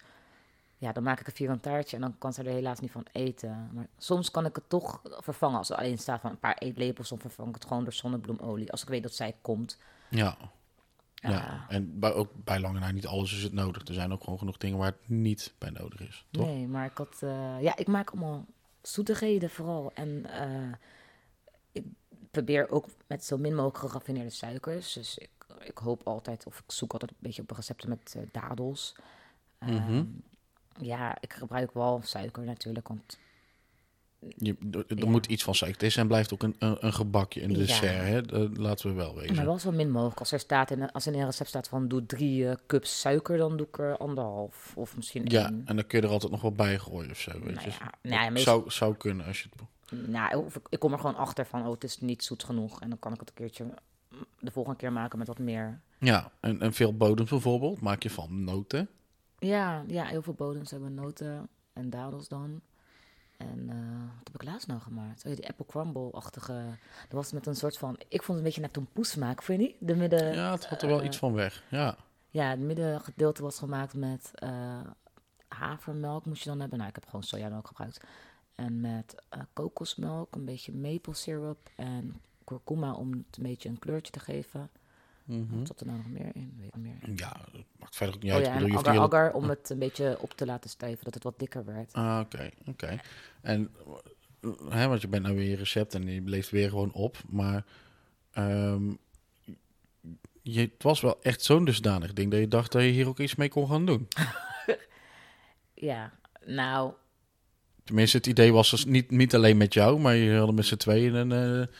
[0.78, 3.06] ja, dan maak ik een vegan taartje en dan kan ze er helaas niet van
[3.12, 3.70] eten.
[3.72, 5.58] Maar soms kan ik het toch vervangen.
[5.58, 8.70] Als er alleen staat van een paar eetlepels, dan vervang ik het gewoon door zonnebloemolie.
[8.72, 9.78] Als ik weet dat zij komt.
[10.10, 10.36] Ja,
[11.14, 11.66] ja.
[11.68, 13.86] en bij, ook bij lange na niet alles is het nodig.
[13.88, 16.26] Er zijn ook gewoon genoeg dingen waar het niet bij nodig is.
[16.30, 16.46] Toch?
[16.46, 17.16] Nee, maar ik had...
[17.20, 18.46] eh, ja, ik maak allemaal
[18.82, 19.90] zoetigheden vooral.
[19.94, 20.72] En eh,
[21.72, 21.84] ik
[22.30, 24.92] probeer ook met zo min mogelijk geraffineerde suikers.
[24.92, 28.22] Dus ik, ik hoop altijd, of ik zoek altijd een beetje op recepten met eh,
[28.32, 28.94] dadels.
[29.58, 29.72] Mhm.
[29.72, 30.04] Ehm,
[30.80, 33.18] ja, ik gebruik wel suiker natuurlijk, want
[34.36, 35.06] Je, er Ja.
[35.10, 35.80] moet iets van suiker.
[35.80, 37.56] Het is en blijft ook een, een, een gebakje, een Ja.
[37.56, 38.06] dessert.
[38.06, 38.22] Hè?
[38.22, 39.34] Dat laten we wel wezen.
[39.36, 40.18] maar wel zo min mogelijk.
[40.18, 43.36] Als er staat in, als in een recept staat van doe drie eh, cups suiker,
[43.36, 45.62] dan doe ik er anderhalf of misschien Ja, één.
[45.64, 47.30] en dan kun je er altijd nog wel bij gooien of zo.
[47.32, 47.70] Weet Nou je.
[48.02, 50.08] ja, nou meestal- zou, zou kunnen als je het...
[50.08, 52.80] Nou, of ik, ik kom er gewoon achter van, oh, het is niet zoet genoeg.
[52.80, 53.64] En dan kan ik het een keertje
[54.40, 55.80] de volgende keer maken met wat meer.
[55.98, 58.88] Ja, en, en veel bodems bijvoorbeeld maak je van noten.
[59.38, 62.60] Ja, ja heel veel bodems hebben noten en dadels dan.
[63.48, 65.24] En eh, wat heb ik laatst nou gemaakt?
[65.24, 66.52] Oh, ja, die apple crumble-achtige.
[67.02, 69.60] Dat was met een soort van, ik vond het een beetje naar tompoes smaak, vind
[69.60, 69.76] je niet?
[69.78, 71.64] De midden, Ja, het had er wel eh, iets van weg.
[71.70, 71.96] Ja,
[72.30, 74.80] Ja, het middengedeelte was gemaakt met eh,
[75.48, 76.78] havermelk moest je dan hebben.
[76.78, 78.00] Nou, ik heb gewoon sojamelk gebruikt.
[78.54, 79.14] En met
[79.52, 84.70] kokosmelk, een beetje maple syrup en kurkuma om het een beetje een kleurtje te geven.
[85.24, 85.58] Mhm.
[85.58, 86.54] Wat zat er nou nog meer in?
[86.58, 87.16] Weet ik niet meer.
[87.18, 88.46] ja dat maakt verder ook niet Oh uit.
[88.46, 91.38] ja, bedoel, agar agar om het een beetje op te laten stijven, dat het wat
[91.38, 91.92] dikker werd.
[91.92, 92.98] Ah, oké, oké.
[93.42, 93.70] En
[94.42, 97.16] eh, hè, want je bent nou weer je recept en je leeft weer gewoon op.
[97.28, 97.64] Maar
[98.32, 98.90] ehm,
[100.42, 103.18] je, het was wel echt zo'n dusdanig ding dat je dacht dat je hier ook
[103.20, 104.08] iets mee kon gaan doen.
[105.74, 106.12] Ja,
[106.46, 106.92] nou,
[107.84, 110.76] Tenminste, het idee was dus niet, niet alleen met jou, maar je hadden met z'n
[110.76, 111.32] tweeën een...
[111.60, 111.74] eh,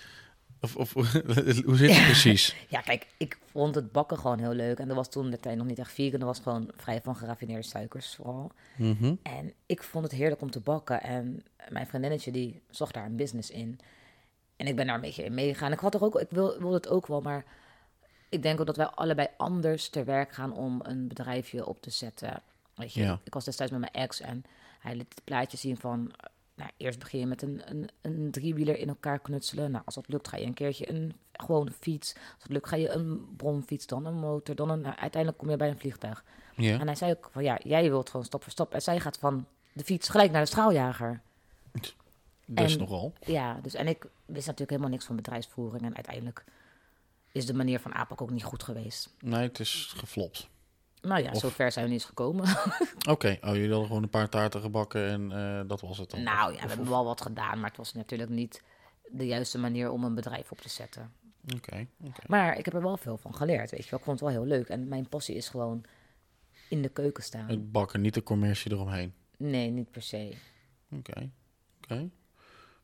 [0.62, 0.92] of, of
[1.66, 2.56] hoe zit het precies?
[2.68, 4.78] ja, kijk, ik vond het bakken gewoon heel leuk.
[4.78, 7.16] En dat was toen de tijd nog niet echt vegan, dat was gewoon vrij van
[7.16, 8.52] geraffineerde suikers vooral.
[8.76, 9.14] Mhm.
[9.22, 11.02] En ik vond het heerlijk om te bakken.
[11.02, 13.80] En mijn vriendinnetje die zag daar een business in.
[14.56, 15.72] En ik ben daar een beetje in meegegaan.
[15.72, 17.44] Ik had er ook, ik wil, wilde het ook wel, maar
[18.28, 21.90] ik denk ook dat wij allebei anders te werk gaan om een bedrijfje op te
[21.90, 22.42] zetten.
[22.74, 23.20] Weet je, Ja.
[23.24, 24.44] ik was destijds met mijn ex en
[24.80, 26.12] hij liet het plaatje zien van,
[26.54, 29.70] nou, eerst begin je met een, een, een driewieler in elkaar knutselen.
[29.70, 32.14] Nou, als dat lukt, ga je een keertje een gewone fiets.
[32.14, 35.50] Als dat lukt, ga je een bromfiets, dan een motor, dan een, nou, uiteindelijk kom
[35.50, 36.24] je bij een vliegtuig.
[36.56, 36.78] Ja.
[36.78, 38.74] En hij zei ook van, ja, jij wilt gewoon stap voor stap.
[38.74, 41.20] En zij gaat van de fiets gelijk naar de straaljager.
[42.46, 43.12] Dus en- nogal.
[43.20, 45.84] Ja, dus en ik wist natuurlijk helemaal niks van bedrijfsvoering.
[45.84, 46.44] En uiteindelijk
[47.32, 49.14] is de manier van aanpak ook niet goed geweest.
[49.20, 50.48] Nee, het is geflopt.
[51.02, 52.44] Nou ja, Of- zover zijn we niet eens gekomen.
[53.08, 56.22] Oké, oh, jullie hadden gewoon een paar taarten gebakken en eh, dat was het dan.
[56.22, 58.62] nou Of- ja, we of- hebben wel wat gedaan, maar het was natuurlijk niet
[59.10, 61.12] de juiste manier om een bedrijf op te zetten.
[61.56, 61.86] Oké.
[62.26, 63.98] Maar ik heb er wel veel van geleerd, weet je wel.
[63.98, 64.68] Ik vond het wel heel leuk.
[64.68, 65.84] En mijn passie is gewoon
[66.68, 67.48] in de keuken staan.
[67.48, 69.14] Het bakken, niet de commercie eromheen.
[69.36, 70.32] Nee, niet per se.
[70.90, 71.30] Oké,
[71.82, 72.08] oké.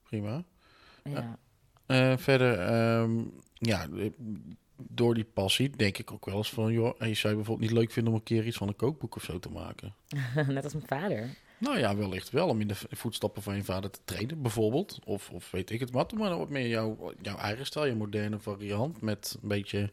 [0.02, 0.42] Prima.
[1.04, 1.38] Ja.
[1.86, 4.10] Eh, verder, ehm, ja, eh,
[4.78, 6.72] door die passie denk ik ook wel eens van...
[6.72, 9.16] joh, hey, zou je bijvoorbeeld niet leuk vinden om een keer iets van een kookboek
[9.16, 9.94] of zo te maken?
[10.46, 11.28] Net als mijn vader.
[11.58, 14.98] Nou ja, wellicht wel, om in de voetstappen van je vader te treden bijvoorbeeld.
[15.04, 17.94] Of, of weet ik het wat, maar dan wat meer jouw, jouw eigen stijl, je
[17.94, 19.90] moderne variant met een beetje...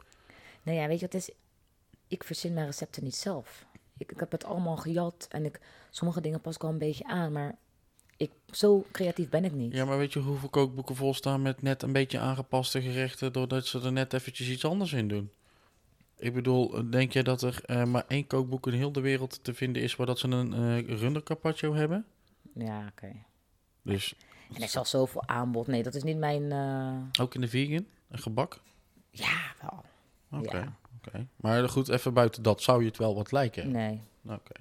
[0.62, 1.30] Nou ja, weet je wat is?
[2.08, 3.66] Ik verzin mijn recepten niet zelf.
[3.96, 7.04] Ik, ik heb het allemaal gejat en ik, sommige dingen pas ik al een beetje
[7.04, 7.56] aan, maar
[8.16, 9.72] Ik, zo creatief ben ik niet.
[9.72, 13.66] Ja, maar weet je hoeveel kookboeken vol staan met net een beetje aangepaste gerechten, doordat
[13.66, 15.30] ze er net eventjes iets anders in doen?
[16.18, 19.54] Ik bedoel, denk jij dat er eh, maar één kookboek in heel de wereld te
[19.54, 22.04] vinden is waar dat ze een eh runder carpaccio hebben?
[22.54, 23.12] Ja, oké.
[23.82, 24.14] Dus
[24.48, 25.66] En er is al zoveel aanbod.
[25.66, 26.52] Nee, dat is niet mijn...
[26.52, 28.60] eh, ook in de vegan, een gebak?
[29.10, 29.84] Ja, wel.
[30.40, 30.76] Oké, Ja.
[30.96, 31.26] oké.
[31.36, 33.70] Maar goed, even buiten dat, zou je het wel wat lijken?
[33.70, 34.52] Nee, Oké.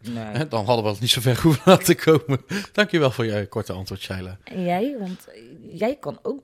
[0.10, 0.48] nee.
[0.48, 2.44] Dan hadden we het niet zo ver hoeven laten komen.
[2.72, 4.38] Dankjewel voor je korte antwoord, Shaila.
[4.44, 4.96] En jij?
[4.98, 5.28] Want
[5.60, 6.42] jij kan ook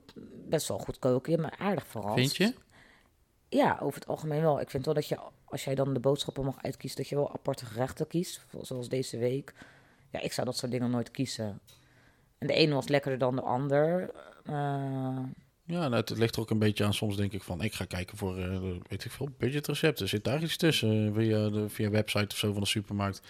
[0.48, 1.32] best wel goed koken.
[1.32, 2.14] Je aardig verrast.
[2.14, 2.54] Vind je?
[3.48, 4.60] Ja, over het algemeen wel.
[4.60, 7.32] Ik vind wel dat je, als jij dan de boodschappen mag uitkiezen, dat je wel
[7.32, 8.44] aparte gerechten kiest.
[8.60, 9.54] Zoals deze week.
[10.10, 11.60] Ja, ik zou dat soort dingen nooit kiezen.
[12.38, 14.10] En de ene was lekkerder dan de ander.
[14.44, 15.18] Eh,
[15.68, 16.94] Ja, nou, het ligt er ook een beetje aan.
[16.94, 20.08] Soms denk ik van, ik ga kijken voor, eh, weet ik veel, budgetrecepten.
[20.08, 23.22] Zit daar iets tussen eh, via de via website of zo van de supermarkt.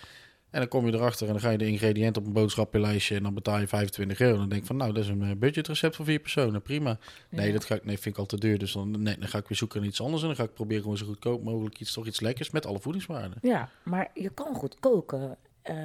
[0.50, 3.22] En dan kom je erachter en dan ga je de ingrediënten op een boodschappenlijstje en
[3.22, 4.32] dan betaal je 25 euro.
[4.32, 6.98] En dan denk ik van, nou, dat is een eh, budgetrecept voor vier personen, prima.
[7.30, 7.52] Nee, Ja.
[7.52, 8.58] dat ga ik, nee, vind ik al te duur.
[8.58, 10.52] Dus dan, nee, dan ga ik weer zoeken naar iets anders en dan ga ik
[10.54, 13.38] proberen gewoon zo goedkoop mogelijk iets, toch iets lekkers met alle voedingswaarden.
[13.42, 15.36] ja, maar je kan goed koken.
[15.62, 15.76] Eh,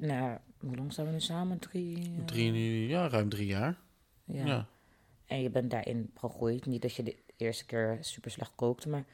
[0.00, 1.58] nou, hoe lang zijn we nu samen?
[1.58, 1.96] Drie?
[2.18, 3.78] eh, Drie, ja, ruim drie jaar.
[4.24, 4.46] ja.
[4.46, 4.66] Ja.
[5.34, 6.66] En je bent daarin gegroeid.
[6.66, 9.04] Niet dat je de eerste keer super slecht kookte, maar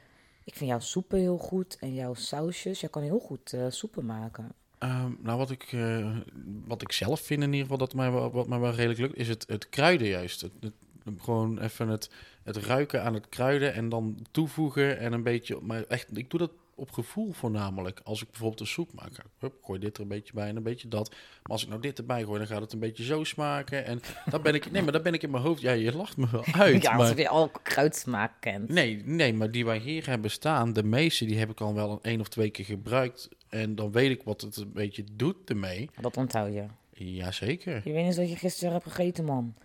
[0.43, 1.77] ik vind jouw soepen heel goed.
[1.79, 2.79] En jouw sausjes.
[2.79, 4.51] Jij kan heel goed eh, soepen maken.
[4.77, 6.17] Ehm, nou, wat ik, eh,
[6.65, 9.27] wat ik zelf vind in ieder geval dat mij wat mij wel redelijk lukt, is
[9.27, 10.41] het, het kruiden juist.
[10.41, 10.73] Het, het-
[11.17, 12.09] gewoon even het,
[12.43, 15.59] het ruiken aan het kruiden en dan toevoegen en een beetje...
[15.61, 18.01] Maar echt, ik doe dat op gevoel voornamelijk.
[18.03, 20.63] Als ik bijvoorbeeld een soep maak, hup, gooi dit er een beetje bij en een
[20.63, 21.09] beetje dat.
[21.09, 23.85] Maar als ik nou dit erbij gooi, dan gaat het een beetje zo smaken.
[23.85, 24.71] En dan ben ik...
[24.71, 25.61] Nee, maar dan ben ik in mijn hoofd...
[25.61, 28.69] Ja, je lacht me wel uit, ja, als je al kruidsmaak kent.
[28.69, 31.91] Nee, nee, maar die wij hier hebben staan, de meeste, die heb ik al wel
[31.91, 33.29] een één of twee keer gebruikt.
[33.49, 35.89] En dan weet ik wat het een beetje doet ermee.
[36.01, 36.65] Dat onthoud je.
[36.93, 37.81] Jazeker.
[37.83, 39.55] Je weet niet wat je gisteren hebt gegeten, man.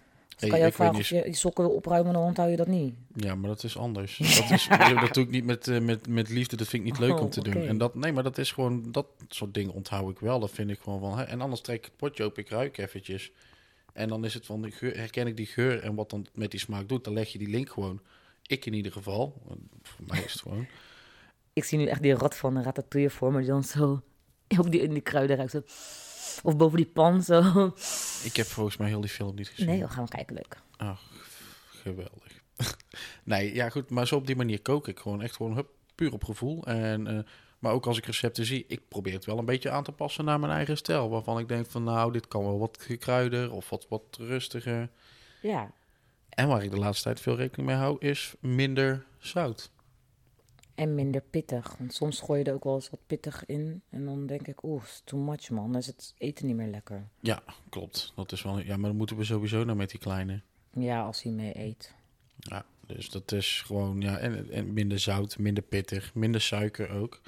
[0.41, 2.95] Als Hey, kan vragen of je je sokken wil opruimen, dan onthoud je dat niet.
[3.15, 4.17] Ja, maar dat is anders.
[4.39, 4.69] Dat, is,
[5.01, 6.57] dat doe ik niet met, eh, met, met liefde.
[6.57, 7.67] Dat vind ik niet leuk om Oh, te doen.
[7.67, 10.41] En dat, nee, maar dat is gewoon, dat soort dingen onthoud ik wel.
[10.41, 11.19] Dat vind ik gewoon van.
[11.19, 11.25] Hè.
[11.25, 13.33] En anders trek ik het potje open, ik ruik eventjes.
[13.93, 16.89] En dan is het van, herken ik die geur en wat dan met die smaak
[16.89, 17.05] doet.
[17.05, 18.01] Dan leg je die link gewoon.
[18.47, 19.43] Ik in ieder geval.
[19.83, 20.67] Voor mij is het gewoon.
[21.53, 24.03] Ik zie nu echt die rat van de ratatouille voor me, die dan zo
[24.59, 25.53] ook die, in die kruiden ruikt.
[25.53, 25.63] Zo.
[26.43, 27.39] Of boven die pan zo.
[28.23, 29.67] Ik heb volgens mij heel die film niet gezien.
[29.67, 30.61] Nee, we gaan kijken, leuk.
[30.77, 31.03] Ach,
[31.69, 32.43] geweldig.
[33.25, 36.13] nee, ja goed, maar zo op die manier kook ik gewoon echt gewoon hup, puur
[36.13, 36.65] op gevoel.
[36.67, 37.19] En, eh,
[37.59, 40.25] maar ook als ik recepten zie, ik probeer het wel een beetje aan te passen
[40.25, 41.09] naar mijn eigen stijl.
[41.11, 44.91] Waarvan ik denk van nou, dit kan wel wat gekruider of wat, wat rustiger.
[45.43, 45.71] Ja,
[46.29, 49.71] En waar ik de laatste tijd veel rekening mee hou, is minder zout.
[50.77, 51.77] En minder pittig.
[51.79, 53.83] Want soms gooi je er ook wel eens wat pittig in.
[53.91, 55.73] En dan denk ik, oeh, too much, man.
[55.73, 57.09] Dan is het eten niet meer lekker.
[57.21, 58.13] Ja, klopt.
[58.17, 60.43] Dat is wel, ja, maar dan moeten we sowieso nou met die kleine.
[60.73, 61.95] Ja, als hij mee eet.
[62.37, 67.21] Ja, dus dat is gewoon, ja, en, en minder zout, minder pittig, minder suiker ook.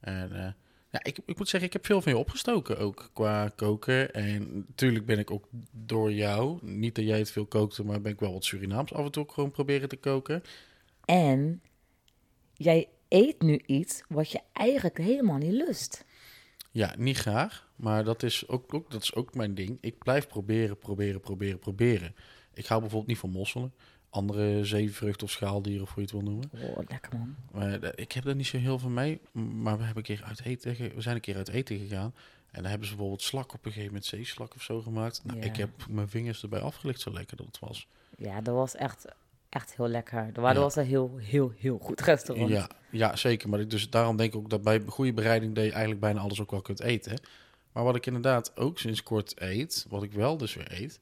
[0.00, 0.52] En eh,
[0.90, 4.12] ja, ik, ik moet zeggen, ik heb veel van je opgestoken ook qua koken.
[4.12, 8.12] En natuurlijk ben ik ook door jou, niet dat jij het veel kookte, maar ben
[8.12, 10.42] ik wel wat Surinaams af en toe gewoon proberen te koken.
[11.04, 11.62] En
[12.54, 16.04] jij eet nu iets wat je eigenlijk helemaal niet lust.
[16.70, 19.78] Ja, niet graag, maar dat is ook, ook, dat is ook mijn ding.
[19.80, 22.14] Ik blijf proberen, proberen, proberen, proberen.
[22.54, 23.72] Ik hou bijvoorbeeld niet van mosselen.
[24.10, 26.50] Andere zeevruchten of schaaldieren, of hoe je het wil noemen.
[26.52, 27.36] Oh, lekker man.
[27.52, 29.20] Maar eh, ik heb er niet zo heel veel mee.
[29.32, 32.14] Maar we, hebben een keer uit eten, we zijn een keer uit eten gegaan.
[32.50, 35.24] En dan hebben ze bijvoorbeeld slak op een gegeven moment, zeeslak of zo gemaakt.
[35.24, 35.44] Nou, Ja.
[35.44, 37.88] ik heb mijn vingers erbij afgelegd, zo lekker dat het was.
[38.16, 39.04] Ja, dat was echt,
[39.54, 40.32] echt heel lekker.
[40.32, 40.54] Dat Ja.
[40.54, 42.50] was een heel, heel, heel goed restaurant.
[42.50, 43.48] Ja, ja, zeker.
[43.48, 46.20] Maar ik, dus daarom denk ik ook dat bij goede bereiding dat je eigenlijk bijna
[46.20, 47.18] alles ook wel kunt eten.
[47.72, 51.00] Maar wat ik inderdaad ook sinds kort eet, wat ik wel dus weer eet,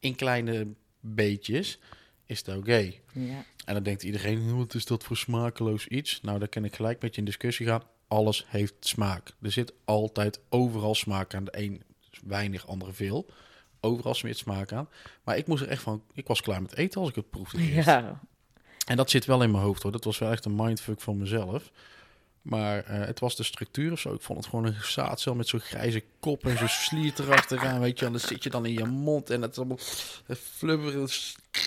[0.00, 0.66] in kleine
[1.00, 1.78] beetjes,
[2.26, 2.92] is taugé.
[3.12, 3.44] Ja.
[3.64, 6.20] En dan denkt iedereen, wat is dat voor smakeloos iets?
[6.20, 7.82] Nou, daar kan ik gelijk met je in discussie gaan.
[8.08, 9.32] Alles heeft smaak.
[9.42, 11.44] Er zit altijd overal smaak aan.
[11.44, 11.82] De een
[12.24, 13.26] weinig, andere veel.
[13.84, 14.88] Overal smaak aan.
[15.24, 16.02] Maar ik moest er echt van...
[16.12, 17.72] Ik was klaar met eten als ik het proefde.
[17.72, 18.20] ja.
[18.86, 19.92] En dat zit wel in mijn hoofd hoor.
[19.92, 21.70] Dat was wel echt een mindfuck van mezelf.
[22.42, 24.14] Maar eh, het was de structuur of zo.
[24.14, 27.80] Ik vond het gewoon een zaadcel met zo'n grijze kop en zo'n sliert erachteraan.
[27.80, 29.78] Weet je, en dan zit je dan in je mond en het is allemaal
[30.36, 31.08] flubberen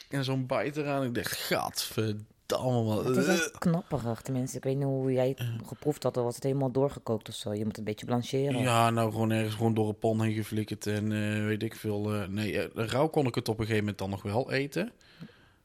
[0.10, 1.04] en zo'n bite eraan.
[1.04, 2.34] Ik dacht, gadverdamme.
[2.47, 3.05] Man.
[3.05, 4.21] Het is echt knapperig.
[4.21, 6.17] Tenminste, ik weet niet hoe jij het geproefd had.
[6.17, 7.51] Of was het helemaal doorgekookt of zo?
[7.53, 8.62] Je moet het een beetje blancheren.
[8.62, 12.13] Ja, nou gewoon ergens gewoon door een pan heen geflikkerd en eh, weet ik veel.
[12.13, 14.91] eh, nee, eh, rauw kon ik het op een gegeven moment dan nog wel eten.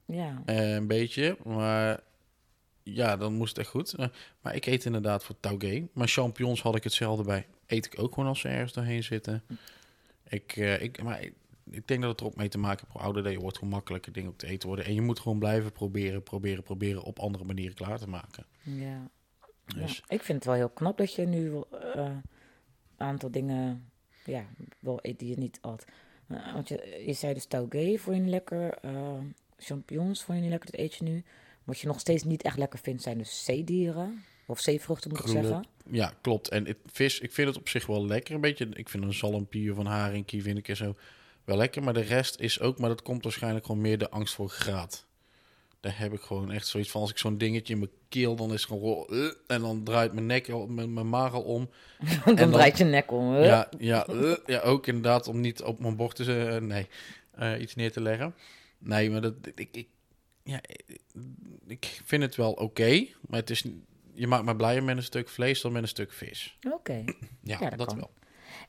[0.05, 0.43] Ja.
[0.45, 2.01] Eh, een beetje, maar
[2.83, 3.95] ja, dan moest het echt goed.
[3.95, 4.07] Eh,
[4.41, 5.87] maar ik eet inderdaad voor taugé.
[5.93, 7.47] Maar champignons had ik hetzelfde bij.
[7.67, 9.43] Eet ik ook gewoon als ze ergens doorheen zitten.
[10.29, 11.29] Ik, eh, ik, maar
[11.71, 12.93] ik, denk dat het er ook mee te maken heeft.
[12.93, 14.85] Hoe ouder dat je wordt, hoe makkelijker dingen ook te eten worden.
[14.85, 18.47] En je moet gewoon blijven proberen, proberen, proberen op andere manieren klaar te maken.
[18.63, 19.11] Ja.
[19.65, 22.05] Dus Ja, ik vind het wel heel knap dat je nu wel, eh,
[22.97, 23.91] een aantal dingen
[24.25, 24.47] ja,
[24.79, 25.85] wel eet die je niet at.
[26.27, 29.19] Eh, want je, je zei dus taugé vond je niet lekker, eh,
[29.59, 31.25] champignons vond je niet lekker, dat eet je nu.
[31.65, 35.27] Wat je nog steeds niet echt lekker vindt zijn dus zeedieren, of zeevruchten moet ik
[35.27, 35.65] zeggen.
[35.91, 36.49] ja, klopt.
[36.49, 38.35] En het, vis, ik vind het op zich wel lekker.
[38.35, 40.95] Een beetje, ik vind een zalmpie of een haringkie vind ik er zo
[41.51, 41.83] wel lekker.
[41.83, 45.07] Maar de rest is ook, maar dat komt waarschijnlijk gewoon meer de angst voor graat.
[45.81, 48.53] Daar heb ik gewoon echt zoiets van, als ik zo'n dingetje in mijn keel, dan
[48.53, 49.07] is het gewoon...
[49.07, 51.71] eh, en dan draait mijn nek, mijn, mijn maag al om.
[52.25, 53.35] dan, dan- draait je nek om.
[53.37, 56.87] Ja, ja, eh, ja, ook inderdaad om niet op mijn bord te ze- nee,
[57.31, 58.35] eh, iets neer te leggen.
[58.79, 59.89] Nee, maar dat, ik, ik,
[60.43, 60.61] ja,
[61.67, 63.65] ik vind het wel oké, maar het is,
[64.15, 66.59] je maakt me blijer met een stuk vlees dan met een stuk vis.
[66.73, 67.05] Oké.
[67.43, 68.11] Ja, Ja, dat dat, wel.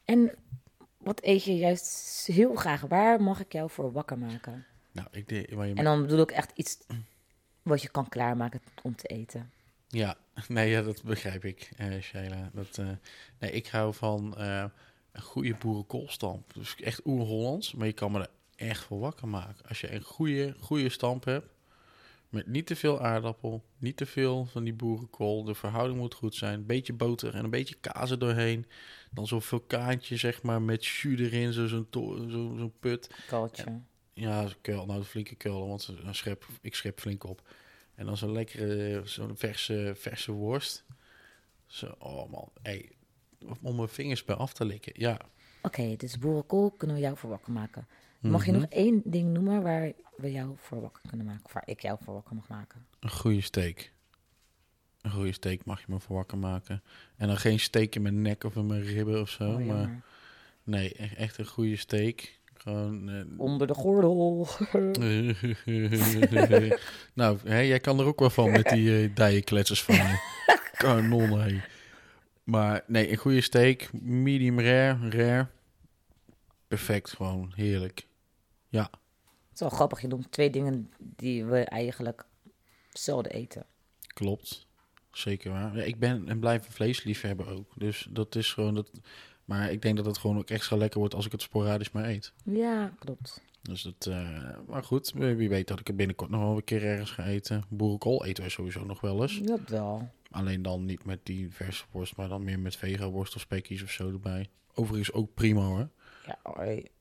[0.05, 0.31] En
[1.03, 2.81] wat eet je juist heel graag?
[2.81, 4.65] Waar mag ik jou voor wakker maken?
[4.91, 6.77] Nou, ik je En dan bedoel ik echt iets
[7.61, 9.51] wat je kan klaarmaken om te eten.
[9.87, 12.49] Ja, nee, ja, dat begrijp ik, Sheila.
[12.53, 12.89] Dat, eh,
[13.39, 14.65] nee, ik hou van eh,
[15.11, 16.53] een goede boerenkoolstamp.
[16.53, 19.67] Dus echt oer-Hollands, maar je kan me er echt voor wakker maken.
[19.67, 21.47] Als je een goede, goede stamp hebt,
[22.31, 25.43] met niet te veel aardappel, niet te veel van die boerenkool.
[25.43, 26.53] De verhouding moet goed zijn.
[26.59, 28.65] Een beetje boter en een beetje kaas er doorheen.
[29.11, 33.09] Dan zo'n vulkaantje, zeg maar, met jus erin, zo- zo'n to- zo, zo'n put.
[33.27, 33.81] Kaltje.
[34.13, 37.49] Ja, kuil, nou, een flinke kuil, want dan schep, ik schep flink op.
[37.95, 40.83] En dan zo'n lekkere, zo'n verse, verse worst.
[41.67, 42.91] Zo, oh man, hey,
[43.61, 44.93] om mijn vingers bij af te likken.
[44.95, 45.19] Ja,
[45.61, 47.87] Oké, dus boerenkool kunnen we jou voor wakker maken.
[48.19, 51.45] Mag je nog één ding noemen waar we jou voor wakker kunnen maken?
[51.45, 52.85] Of waar ik jou voor wakker mag maken?
[52.99, 53.91] een goede steak.
[55.01, 56.83] Een goede steak mag je me voor wakker maken.
[57.17, 59.51] En dan geen steak in mijn nek of in mijn ribben of zo.
[59.51, 60.01] Oh, maar
[60.63, 62.39] nee, e- echt een goede steak.
[62.53, 63.09] Gewoon.
[63.09, 64.47] eh, Onder de gordel.
[67.13, 70.19] nou, hè, jij kan er ook wel van met die uh, dijenkletsers van je.
[70.77, 71.61] Kanon, hé.
[72.51, 75.47] Maar nee, een goede steak, medium rare, rare.
[76.67, 78.07] Perfect, gewoon heerlijk.
[78.67, 82.25] Ja, Het is wel grappig, je noemt twee dingen die we eigenlijk
[82.89, 83.65] zelden eten.
[84.07, 84.67] klopt.
[85.11, 85.77] Zeker waar.
[85.77, 87.71] Ja, ik ben en blijf een vleesliefhebber ook.
[87.75, 88.91] Dus dat is gewoon dat.
[89.45, 92.05] Maar ik denk dat het gewoon ook extra lekker wordt als ik het sporadisch maar
[92.05, 92.33] eet.
[92.43, 93.41] Ja, klopt.
[93.61, 96.83] Dus dat, eh, maar goed, wie weet dat ik het binnenkort nog wel een keer
[96.85, 97.63] ergens ga eten.
[97.69, 99.39] Boerenkool eten wij sowieso nog wel eens.
[99.39, 100.09] Dat wel.
[100.31, 103.89] Alleen dan niet met die verse worst, maar dan meer met vega-worst of spekjes of
[103.91, 104.49] zo erbij.
[104.73, 105.89] Overigens ook prima hoor.
[106.25, 106.39] Ja,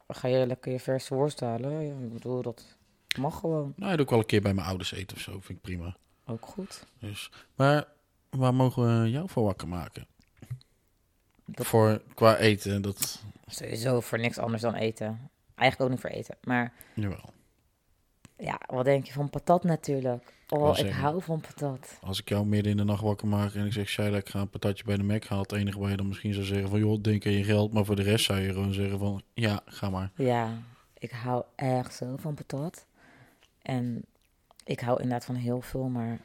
[0.09, 1.71] ga je lekker je verse worst halen?
[1.85, 2.77] Ja, ik bedoel, dat
[3.19, 3.73] mag gewoon.
[3.77, 5.97] Nou, dat ook wel een keer bij mijn ouders eten of zo, vind ik prima.
[6.27, 6.87] Ook goed.
[6.99, 7.87] Dus, maar
[8.31, 10.07] waar mogen we jou voor wakker maken?
[11.45, 13.23] Dat- Voor qua eten, dat...
[13.47, 15.31] Sowieso voor niks anders dan eten.
[15.61, 16.37] Eigenlijk ook niet voor eten.
[16.43, 17.33] Maar Jawel.
[18.37, 20.33] ja, wat denk je van patat natuurlijk?
[20.49, 21.03] Oh, ik zeggen.
[21.03, 21.99] hou van patat.
[22.01, 23.89] Als ik jou midden in de nacht wakker maak en ik zeg...
[23.89, 25.43] Sheila, ik ga een patatje bij de Mac halen.
[25.43, 26.79] Het enige waar je dan misschien zou zeggen van...
[26.79, 27.73] joh, denk aan je geld.
[27.73, 29.23] Maar voor de rest zou je gewoon zeggen van...
[29.35, 30.11] ja, ga maar.
[30.15, 30.63] Ja,
[30.99, 32.87] ik hou erg zo van patat.
[33.63, 34.05] En
[34.65, 36.21] ik hou inderdaad van heel veel, maar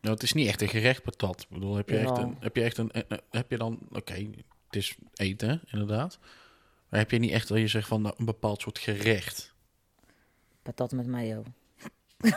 [0.00, 1.40] Nou, het is niet echt een gerecht patat.
[1.40, 2.36] Ik bedoel, heb je echt een...
[2.40, 3.78] Heb je, echt een, eh, eh, heb je dan...
[3.92, 4.14] Oké,
[4.66, 6.18] het is eten, inderdaad.
[6.90, 9.54] Maar heb je niet echt dat je zegt van nou, een bepaald soort gerecht?
[10.62, 11.42] patat met mayo.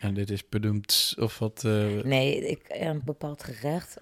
[0.00, 1.64] En dit is bedoemd of wat...
[1.64, 3.96] eh, Nee, ik, een bepaald gerecht,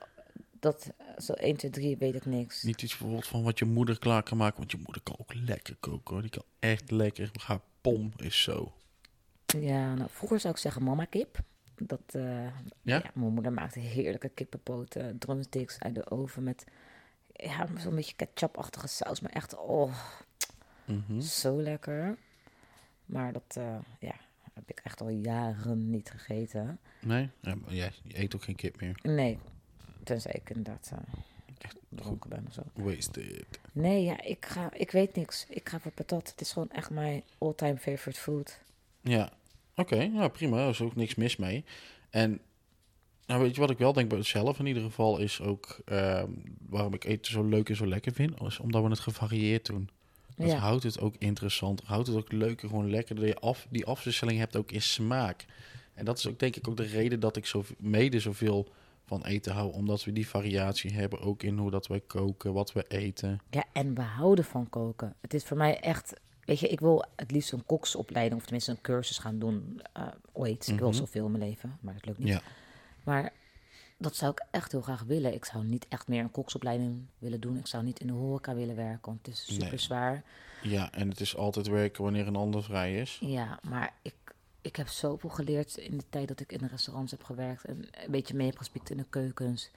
[0.61, 2.62] dat zo 1, 2, 3 weet ik niks.
[2.62, 4.59] Niet iets bijvoorbeeld van wat je moeder klaar kan maken.
[4.59, 6.22] Want je moeder kan ook lekker koken hoor.
[6.22, 7.31] Die kan echt lekker.
[7.44, 8.72] Haar pom is zo.
[9.46, 11.38] Ja, nou, vroeger zou ik zeggen mama kip.
[11.77, 12.46] Dat, eh,
[12.83, 13.03] Ja?
[13.14, 16.64] Mijn moeder maakte heerlijke kippenpoten, drumsticks uit de oven met
[17.37, 19.20] ja, zo'n beetje ketchupachtige saus.
[19.20, 19.94] Maar echt, oh,
[20.85, 21.20] Mhm.
[21.20, 22.16] zo lekker.
[23.07, 24.14] Maar dat eh, ja,
[24.55, 26.79] heb ik echt al jaren niet gegeten.
[27.01, 27.31] Nee?
[27.40, 28.99] Ja, jij je eet ook geen kip meer.
[29.03, 29.38] Nee,
[30.05, 30.99] tenzij ik inderdaad uh,
[31.59, 32.62] Echt dronken ben of zo.
[32.75, 33.44] wasted.
[33.72, 35.47] Nee, ja, ik, ga, ik weet niks.
[35.49, 36.30] Ik ga voor patat.
[36.30, 38.61] Het is gewoon echt mijn all-time favorite food.
[39.01, 39.32] Ja,
[39.74, 39.97] oké.
[39.97, 40.59] ja, prima.
[40.62, 41.64] Er is ook niks mis mee.
[42.11, 42.41] En
[43.27, 46.31] nou, weet je wat ik wel denk bij zelf in ieder geval is ook ehm,
[46.68, 48.41] waarom ik eten zo leuk en zo lekker vind.
[48.43, 49.89] Is omdat we het gevarieerd doen.
[50.37, 50.57] Dat Ja.
[50.59, 51.83] houdt het ook interessant.
[51.85, 53.14] Houdt het ook leuk en gewoon lekker.
[53.14, 55.45] Dat je af, die afwisseling hebt ook in smaak.
[55.95, 58.68] En dat is ook denk ik ook de reden dat ik zo mede zoveel
[59.07, 59.72] van eten hou.
[59.72, 63.41] Omdat we die variatie hebben ook in hoe dat wij koken, wat we eten.
[63.51, 65.14] Ja, en we houden van koken.
[65.20, 66.14] Het is voor mij echt...
[66.45, 68.37] Weet je, ik wil het liefst een koksopleiding...
[68.41, 69.81] of tenminste een cursus gaan doen.
[69.93, 70.68] eh ooit.
[70.68, 70.97] Ik wil Mhm.
[70.97, 72.29] zoveel in mijn leven, maar dat lukt niet.
[72.29, 72.43] Ja,
[73.07, 73.33] Maar
[73.99, 75.35] Dat zou ik echt heel graag willen.
[75.35, 77.57] Ik zou niet echt meer een koksopleiding willen doen.
[77.59, 79.79] Ik zou niet in de horeca willen werken, want het is super Nee.
[79.79, 80.25] zwaar.
[80.63, 83.19] Ja, en het is altijd werken wanneer een ander vrij is.
[83.21, 84.15] Ja, maar ik,
[84.61, 87.65] ik heb zoveel geleerd in de tijd dat ik in de restaurants heb gewerkt.
[87.65, 89.71] En een beetje mee heb gespiekt in de keukens.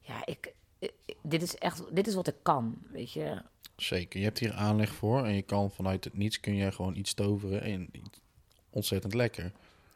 [0.00, 3.42] Ja, ik, ik- dit is echt, dit is wat ik kan, weet je.
[3.76, 6.96] Zeker, je hebt hier aanleg voor en je kan vanuit het niets kun je gewoon
[6.96, 7.90] iets toveren en
[8.70, 9.52] ontzettend lekker.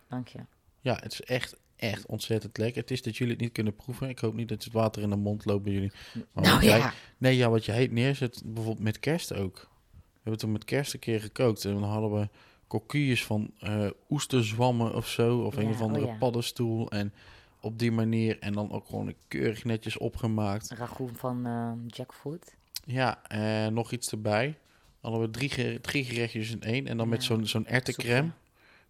[0.08, 0.38] Dank je.
[0.80, 2.80] Ja, het is echt, echt ontzettend lekker.
[2.80, 4.08] Het is dat jullie het niet kunnen proeven.
[4.08, 5.92] Ik hoop niet dat het water in de mond loopt bij jullie.
[6.32, 9.70] Maar nou ja, jij, nee, ja, wat jij neerzet, bijvoorbeeld met kerst ook.
[9.90, 12.28] We hebben toen met kerst een keer gekookt en dan hadden we
[12.66, 16.18] coquilles van eh oesterzwammen of zo, of een of andere oh ja.
[16.18, 16.90] paddenstoel.
[16.90, 17.12] En
[17.60, 20.70] op die manier, en dan ook gewoon keurig netjes opgemaakt.
[20.70, 22.54] ragout van eh, Jackfoot.
[22.84, 24.58] Ja, en nog iets erbij.
[25.00, 26.86] Hadden we drie, drie gerechtjes in één.
[26.86, 28.30] En dan met zo'n zo'n erwtencrème.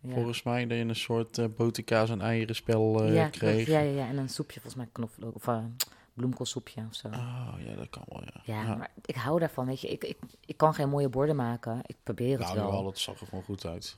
[0.03, 0.15] Ja.
[0.15, 3.67] Volgens mij dat je een soort eh boterkaas en eierenspel eh ja, kreeg.
[3.67, 5.65] Ja, ja, ja, en een soepje, volgens mij knoflook of uh,
[6.15, 7.09] bloemkoolsoepje of zo.
[7.09, 8.41] Oh, ja, dat kan wel, ja.
[8.45, 9.89] Ja, maar ik hou daarvan, weet je.
[9.89, 11.81] Ik, ik, ik kan geen mooie borden maken.
[11.87, 12.71] Ik probeer het Nou, wel.
[12.71, 13.97] wel, het zag er gewoon goed uit.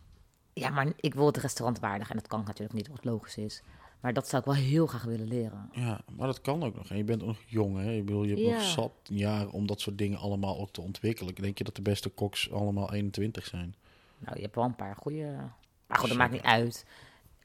[0.53, 2.11] Ja, maar ik wil het restaurant waardig.
[2.11, 3.63] En dat kan natuurlijk niet, wat logisch is.
[4.01, 5.69] Maar dat zou ik wel heel graag willen leren.
[5.73, 6.89] Ja, maar dat kan ook nog.
[6.91, 7.93] En je bent ook nog jong, hè?
[7.93, 11.35] Ik bedoel, je hebt nog zat jaren om dat soort dingen allemaal ook te ontwikkelen.
[11.35, 13.75] Denk je dat de beste koks allemaal 21 zijn?
[14.19, 15.37] Nou, je hebt wel een paar goede...
[15.87, 16.85] Maar goed, dat maakt niet uit.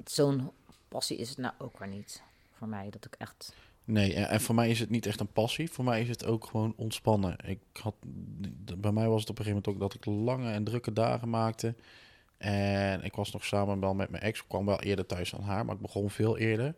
[0.06, 0.52] Zo'n
[0.88, 2.22] passie is het nou ook weer niet.
[2.58, 3.54] Voor mij, dat ik echt...
[3.84, 5.72] Nee, en, voor mij is het niet echt een passie.
[5.72, 7.36] Voor mij is het ook gewoon ontspannen.
[7.46, 7.96] Ik had,
[8.78, 11.30] bij mij was het op een gegeven moment ook dat ik lange en drukke dagen
[11.30, 11.76] maakte.
[12.38, 14.40] En ik was nog samen wel met mijn ex.
[14.40, 16.76] Ik kwam wel eerder thuis dan haar, maar ik begon veel eerder.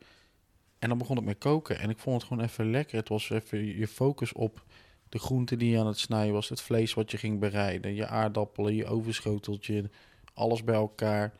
[0.79, 1.79] En dan begon ik met koken.
[1.79, 2.97] En ik vond het gewoon even lekker.
[2.97, 4.63] Het was even je focus op
[5.09, 6.49] de groenten die je aan het snijden was.
[6.49, 7.93] Het vlees wat je ging bereiden.
[7.95, 9.89] Je aardappelen, je ovenschoteltje.
[10.33, 11.33] Alles bij elkaar.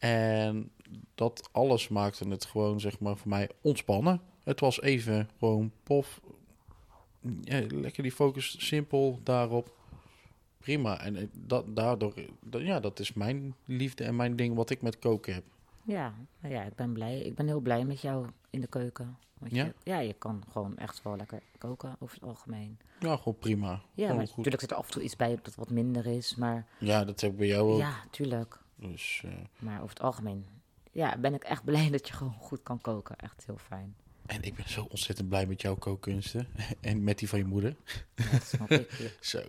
[0.00, 0.70] En
[1.14, 4.20] dat alles maakte het gewoon, zeg maar, voor mij ontspannen.
[4.44, 6.20] Het was even gewoon pof.
[7.40, 9.78] Ja, lekker die focus, simpel daarop.
[10.58, 11.00] Prima.
[11.00, 14.82] En eh, dat, daardoor, dat, ja, dat is mijn liefde en mijn ding wat ik
[14.82, 15.44] met koken heb.
[15.84, 17.18] Ja, nou ja, ik ben blij.
[17.20, 19.16] Ik ben heel blij met jou in de keuken.
[19.38, 19.64] Want Ja?
[19.64, 22.78] Je, ja, je kan gewoon echt wel lekker koken over het algemeen.
[23.00, 23.68] Ja, gewoon prima.
[23.70, 24.36] Ja, Gewoon maar goed.
[24.36, 26.34] natuurlijk zit er af en toe iets bij dat wat minder is.
[26.34, 27.78] Maar Ja, dat heb ik bij jou ook.
[27.78, 28.59] ja, tuurlijk.
[28.80, 30.46] Dus, eh, Maar over het algemeen
[30.92, 33.16] ja, ben ik echt blij dat je gewoon goed kan koken.
[33.16, 33.94] Echt heel fijn.
[34.26, 36.48] en ik ben zo ontzettend blij met jouw kookkunsten.
[36.80, 37.76] en met die van je moeder.
[38.14, 39.14] Ja, dat snap ik.
[39.20, 39.42] Zo.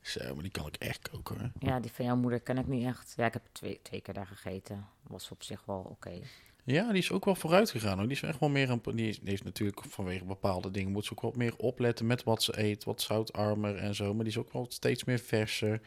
[0.00, 1.52] Zo, maar die kan ik echt koken.
[1.58, 3.14] Ja, die van jouw moeder ken ik niet echt.
[3.16, 4.86] Ja, ik heb twee, twee keer daar gegeten.
[5.02, 6.20] Was op zich wel oké.
[6.64, 7.98] Ja, die is ook wel vooruit gegaan.
[7.98, 8.06] Hoor.
[8.06, 8.80] Die is echt wel meer een.
[8.94, 10.92] Die, is, die heeft natuurlijk vanwege bepaalde dingen.
[10.92, 12.84] Moet ze ook wat meer opletten met wat ze eet.
[12.84, 14.14] Wat zoutarmer en zo.
[14.14, 15.80] Maar die is ook wel steeds meer verser.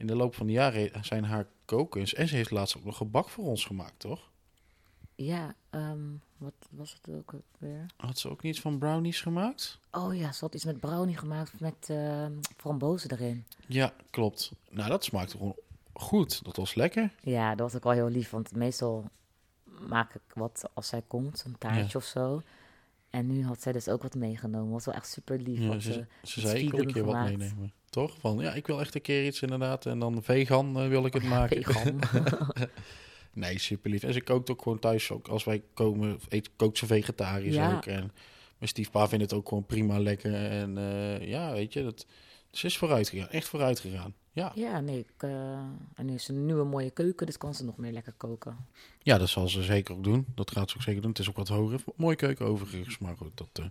[0.00, 2.14] In de loop van de jaren zijn haar kokens.
[2.14, 4.30] En ze heeft laatst ook nog gebak voor ons gemaakt, toch?
[5.14, 5.98] Ja, ehm,
[6.36, 7.86] wat was het ook weer?
[7.96, 9.78] Had ze ook niets van brownies gemaakt?
[9.90, 13.44] Oh ja, ze had iets met brownie gemaakt met ehm frambozen erin.
[13.66, 14.52] Ja, klopt.
[14.70, 15.56] Nou, dat smaakte gewoon
[15.92, 16.44] goed.
[16.44, 17.12] Dat was lekker.
[17.20, 19.04] Ja, dat was ook wel heel lief, want meestal
[19.88, 22.42] maak ik wat als zij komt, een taartje of zo.
[23.10, 24.72] En nu had zij dus ook wat meegenomen.
[24.72, 25.58] Was wel echt super lief.
[25.58, 25.92] Ja, ze, ze,
[26.22, 27.36] ze iets zei, ik wil een keer wat gemaakt.
[27.36, 27.72] meenemen.
[27.90, 28.16] Toch?
[28.20, 29.86] Van, ja, ik wil echt een keer iets inderdaad.
[29.86, 31.62] En dan vegan eh, wil ik het maken.
[31.64, 31.98] Vegan.
[33.32, 34.02] Nee, super lief.
[34.02, 35.10] En ze kookt ook gewoon thuis.
[35.10, 37.76] Ook als wij komen, eet, kookt ze vegetarisch Ja.
[37.76, 37.86] ook.
[37.86, 38.12] En
[38.58, 40.34] mijn stiefpa vindt het ook gewoon prima lekker.
[40.34, 42.06] En eh, ja, weet je, dat,
[42.50, 43.28] ze is vooruit gegaan.
[43.28, 44.14] Echt vooruit gegaan.
[44.32, 44.52] Ja.
[44.54, 44.98] ja, nee.
[44.98, 45.30] Ik, eh,
[45.94, 48.56] en nu is ze een nieuwe mooie keuken, dus kan ze nog meer lekker koken.
[49.02, 50.26] ja, dat zal ze zeker ook doen.
[50.34, 51.10] Dat gaat ze ook zeker doen.
[51.10, 51.80] Het is ook wat hoger.
[51.96, 52.98] Mooie keuken overigens.
[52.98, 53.64] Maar goed, dat eh,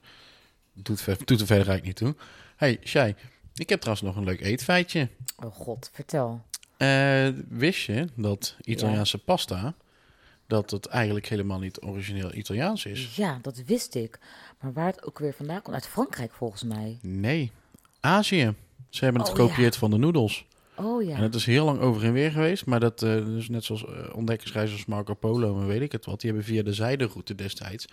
[0.74, 2.16] doet, ver- doet er verder eigenlijk niet toe.
[2.56, 3.16] hey, Shai.
[3.54, 5.10] Ik heb trouwens nog een leuk eetfeitje.
[5.44, 6.42] Oh god, vertel.
[6.78, 9.76] Eh, wist je dat Italiaanse pasta...
[10.48, 13.16] dat het eigenlijk helemaal niet origineel Italiaans is?
[13.16, 14.20] Ja, dat wist ik.
[14.60, 16.98] Maar waar het ook weer vandaan komt, uit Frankrijk volgens mij.
[17.02, 17.52] Nee,
[18.00, 18.54] Azië.
[18.90, 20.46] Ze hebben het Oh, gekopieerd van de noedels.
[20.80, 21.16] Oh ja.
[21.16, 22.66] En het is heel lang over en weer geweest.
[22.66, 26.22] Maar dat, eh, dus net zoals eh, ontdekkersreizigers Marco Polo en weet ik het wat.
[26.22, 27.88] Die hebben via de zijderoute destijds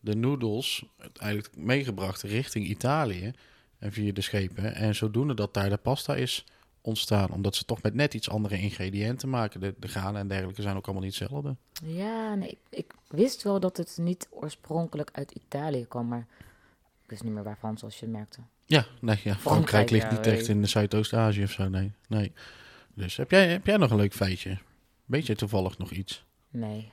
[0.00, 0.84] de noedels
[1.16, 3.32] eigenlijk meegebracht richting Italië.
[3.78, 4.74] En via de schepen.
[4.74, 6.44] En zodoende dat daar de pasta is
[6.80, 7.30] ontstaan.
[7.30, 9.60] Omdat ze toch met net iets andere ingrediënten maken.
[9.60, 11.56] De, de granen en dergelijke zijn ook allemaal niet hetzelfde.
[11.84, 16.26] Ja, nee, ik, ik wist wel dat het niet oorspronkelijk uit Italië kwam, maar
[17.14, 18.40] wist niet meer waarvan, zoals je merkte.
[18.64, 21.68] Ja, nee, ja, Frankrijk ligt niet echt in Zuidoost-Azië of zo.
[21.68, 22.32] Nee, nee.
[22.94, 24.58] Dus heb jij, heb jij nog een leuk feitje?
[25.04, 26.24] Weet je toevallig nog iets?
[26.50, 26.92] Nee,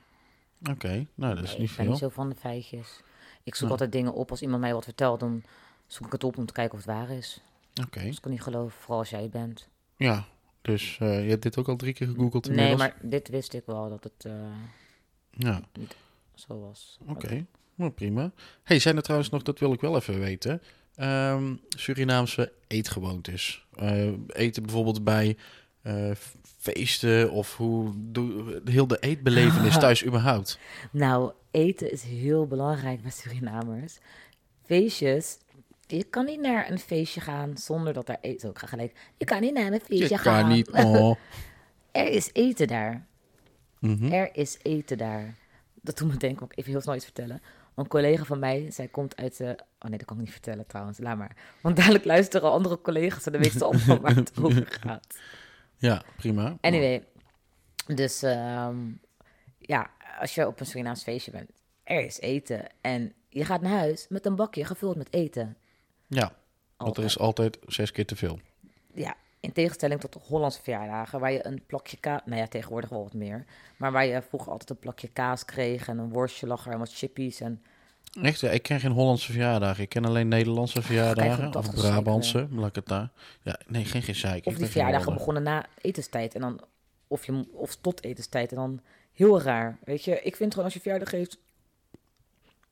[0.70, 1.94] Oké, nou dat is nee, niet ik ben veel.
[1.94, 3.02] niet zo van de feitjes.
[3.44, 3.72] Ik zoek Nou.
[3.72, 5.44] altijd dingen op als iemand mij wat vertelt, dan
[5.88, 7.42] zoek ik het op om te kijken of het waar is.
[7.86, 9.68] Oké, Dus ik kan niet geloven, vooral als jij bent.
[9.96, 10.26] ja.
[10.62, 12.80] Dus eh, je hebt dit ook al drie keer gegoogeld Nee, inmiddels?
[12.82, 14.34] maar dit wist ik wel dat het eh,
[15.32, 15.62] Ja,
[16.36, 16.98] zo was.
[17.08, 17.46] oké.
[17.82, 18.32] Nou, prima.
[18.64, 20.62] Hey, zijn er trouwens nog, dat wil ik wel even weten,
[20.96, 23.66] ehm, Surinaamse eetgewoontes?
[23.76, 25.38] Eh, eten bijvoorbeeld bij
[25.82, 26.12] eh,
[26.60, 30.60] feesten of hoe doe, heel de eetbelevenis thuis überhaupt?
[30.92, 33.98] Nou, eten is heel belangrijk bij Surinamers.
[34.66, 35.38] Feestjes.
[35.88, 38.40] Je kan niet naar een feestje gaan zonder dat er eten...
[38.40, 38.94] Zo, ik ga gelijk.
[39.18, 40.42] Je kan niet naar een feestje Je gaan.
[40.42, 40.70] kan niet.
[40.86, 41.16] Oh.
[41.92, 43.08] Er is eten daar.
[43.80, 44.12] Mhm.
[44.12, 45.36] Er is eten daar.
[45.82, 47.42] Dat doet me denken, ook even heel snel iets vertellen.
[47.76, 49.56] Een collega van mij, zij komt uit de...
[49.80, 51.36] Oh nee, dat kan ik niet vertellen trouwens, laat maar.
[51.62, 55.20] Want dadelijk luisteren andere collega's en dan weten ze allemaal waar het over gaat.
[55.78, 56.58] Ja, prima.
[56.62, 57.04] Anyway,
[57.88, 58.78] dus ehm,
[59.58, 61.52] ja, als je op een Surinaams feestje bent,
[61.84, 62.68] er is eten.
[62.82, 65.58] En je gaat naar huis met een bakje gevuld met eten.
[66.08, 66.36] Ja,
[66.78, 68.40] want er is altijd zes keer te veel.
[68.94, 72.22] Ja, in tegenstelling tot de Hollandse verjaardagen, waar je een plakje kaas...
[72.26, 73.46] Nou ja, tegenwoordig wel wat meer.
[73.78, 76.80] Maar waar je vroeger altijd een plakje kaas kreeg en een worstje lag er en
[76.80, 77.40] wat chippies.
[77.40, 77.64] En
[78.22, 79.84] Echt, ja, ik ken geen Hollandse verjaardagen.
[79.84, 81.56] Ik ken alleen Nederlandse verjaardagen.
[81.56, 83.12] Of Brabantse, laat ik het daar.
[83.42, 84.38] Ja, nee, geen gezeik.
[84.38, 86.36] Ik Of die verjaardagen begonnen na etenstijd.
[86.36, 86.62] En dan,
[87.08, 88.52] of, je, of tot etenstijd.
[88.52, 88.82] En dan
[89.14, 89.78] heel raar.
[89.84, 91.38] Weet je, ik vind gewoon als je verjaardag geeft,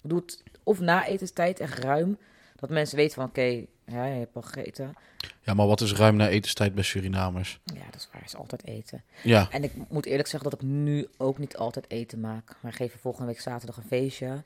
[0.02, 2.18] doe het of na etenstijd echt ruim.
[2.56, 4.96] Dat mensen weten van, oké, ja, je hebt al gegeten.
[5.42, 7.60] Ja, maar wat is ruim na etenstijd bij Surinamers?
[7.64, 9.04] Ja, dat is waar, is altijd eten.
[9.24, 12.58] Ja, En ik moet eerlijk zeggen dat ik nu ook niet altijd eten maak.
[12.62, 14.44] Maar geven volgende week zaterdag een feestje.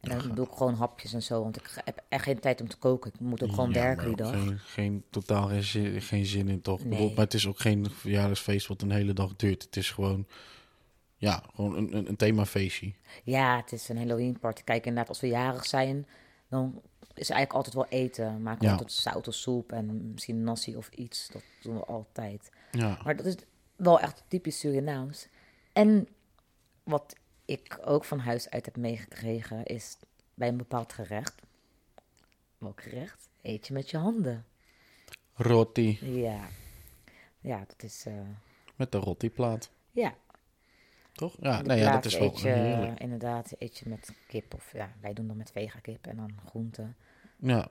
[0.00, 1.42] En dan doe ik gewoon hapjes en zo.
[1.42, 3.12] Want ik heb echt geen tijd om te koken.
[3.14, 4.30] Ik moet ook gewoon Ja, werken die dag.
[4.30, 6.84] Geen, geen, totaal geen zin, geen zin in, toch?
[6.84, 7.08] Nee.
[7.14, 9.62] maar het is ook geen verjaardagsfeest wat een hele dag duurt.
[9.62, 10.26] Het is gewoon,
[11.16, 12.92] ja, gewoon een, een, een themafeestje.
[13.24, 14.62] Ja, het is een Halloween party.
[14.64, 16.06] Kijk, inderdaad, als we jarig zijn,
[16.48, 16.82] dan
[17.18, 18.42] is eigenlijk altijd wel eten.
[18.42, 18.70] Maken we Ja.
[18.72, 21.28] altijd zout of soep en misschien nasi of iets.
[21.28, 22.50] Dat doen we altijd.
[22.72, 23.34] Ja, Maar dat is
[23.76, 25.28] wel echt typisch Surinaams.
[25.72, 26.08] En
[26.82, 29.96] wat ik ook van huis uit heb meegekregen, is
[30.34, 31.34] bij een bepaald gerecht.
[32.58, 33.28] Welk gerecht?
[33.42, 34.44] Eet je met je handen.
[35.34, 36.48] roti Ja.
[37.40, 38.04] Ja, dat is...
[38.06, 38.14] eh,
[38.76, 40.14] met de rotiplaat, ja,
[41.16, 41.36] toch?
[41.40, 43.00] Ja, nee, ja, dat is wel eet je, heerlijk.
[43.00, 46.30] Inderdaad, eet je met kip of ja, wij doen dan met vega kip en dan
[46.46, 46.96] groenten.
[47.36, 47.70] Ja,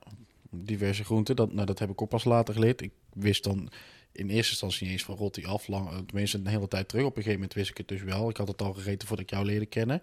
[0.50, 1.36] diverse groenten.
[1.36, 2.82] Dat, nou, dat heb ik ook pas later geleerd.
[2.82, 3.70] Ik wist dan
[4.12, 5.68] in eerste instantie niet eens van roti af.
[5.68, 7.04] Lang, eh, tenminste, een hele tijd terug.
[7.04, 8.30] Op een gegeven moment wist ik het dus wel.
[8.30, 10.02] Ik had het al gegeten voordat ik jou leerde kennen.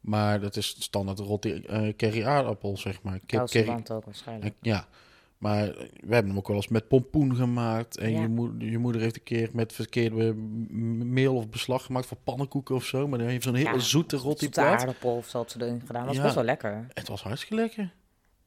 [0.00, 3.20] Maar dat is standaard roti eh curry aardappel, zeg maar.
[3.26, 3.82] Kip curry.
[3.92, 4.54] ook waarschijnlijk.
[4.60, 4.88] Ja,
[5.40, 5.66] maar
[6.00, 7.98] we hebben hem ook wel eens met pompoen gemaakt.
[7.98, 8.20] En Ja.
[8.20, 10.34] je, moeder, je moeder heeft een keer met verkeerde
[11.04, 13.08] meel of beslag gemaakt voor pannenkoeken of zo.
[13.08, 14.80] Maar dan heeft zo'n heel Ja, zoete Zoete rotiplaat.
[14.80, 16.06] aardappel of zo had ze erin gedaan.
[16.06, 16.86] Dat was best wel lekker.
[16.94, 17.92] Het was hartstikke lekker.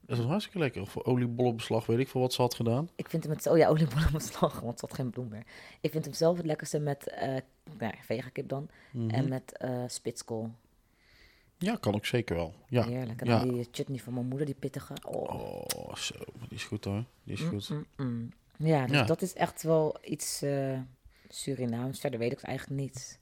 [0.05, 0.81] Het was hartstikke lekker.
[0.81, 2.89] Of voor oliebollenbeslag, weet ik veel wat ze had gedaan.
[2.95, 3.47] Ik vind hem met...
[3.47, 5.43] Oh ja, oliebollen met slag, want ze had geen bloem meer.
[5.81, 7.35] Ik vind hem zelf het lekkerste met uh,
[7.79, 8.67] nou, vega kip dan.
[8.91, 9.09] Mhm.
[9.09, 10.51] En met eh spitskool.
[11.63, 12.53] Ja, kan ook zeker wel.
[12.67, 12.83] Ja.
[12.85, 13.21] Heerlijk.
[13.21, 13.43] En ja.
[13.43, 14.93] die chutney van mijn moeder, die pittige.
[15.07, 15.33] Oh.
[15.75, 16.15] Oh, zo.
[16.49, 17.03] Die is goed hoor.
[17.23, 17.69] Die is Mm, goed.
[17.69, 18.31] mm, mm.
[18.57, 19.03] Ja, dus Ja.
[19.03, 20.79] dat is echt wel iets eh,
[21.29, 21.99] Surinaams.
[21.99, 23.19] Verder weet ik het eigenlijk niet.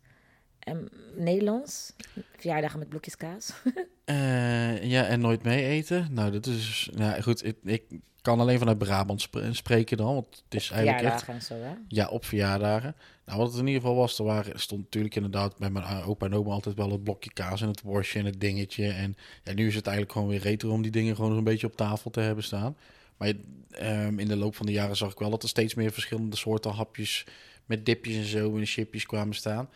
[0.63, 1.93] En Nederlands?
[2.35, 3.53] Verjaardagen met blokjes kaas?
[4.05, 6.07] Eh, ja, en nooit mee eten.
[6.11, 6.89] Nou, dat is...
[6.93, 7.83] Nou, goed, ik, ik
[8.21, 10.13] kan alleen vanuit Brabant spre- spreken dan.
[10.13, 11.27] Want het is eigenlijk echt...
[11.27, 11.73] En zo, hè?
[11.87, 12.95] Ja, op verjaardagen.
[13.25, 16.09] Nou, wat het in ieder geval was, er waren, stond natuurlijk inderdaad bij mijn eh,
[16.09, 18.87] opa en oma altijd wel het blokje kaas en het worstje en het dingetje.
[18.87, 21.67] En ja, nu is het eigenlijk gewoon weer retro om die dingen gewoon een beetje
[21.67, 22.77] op tafel te hebben staan.
[23.17, 23.33] Maar
[23.71, 26.35] ehm, in de loop van de jaren zag ik wel dat er steeds meer verschillende
[26.35, 27.25] soorten hapjes
[27.65, 29.69] met dipjes en zo en chipjes kwamen staan.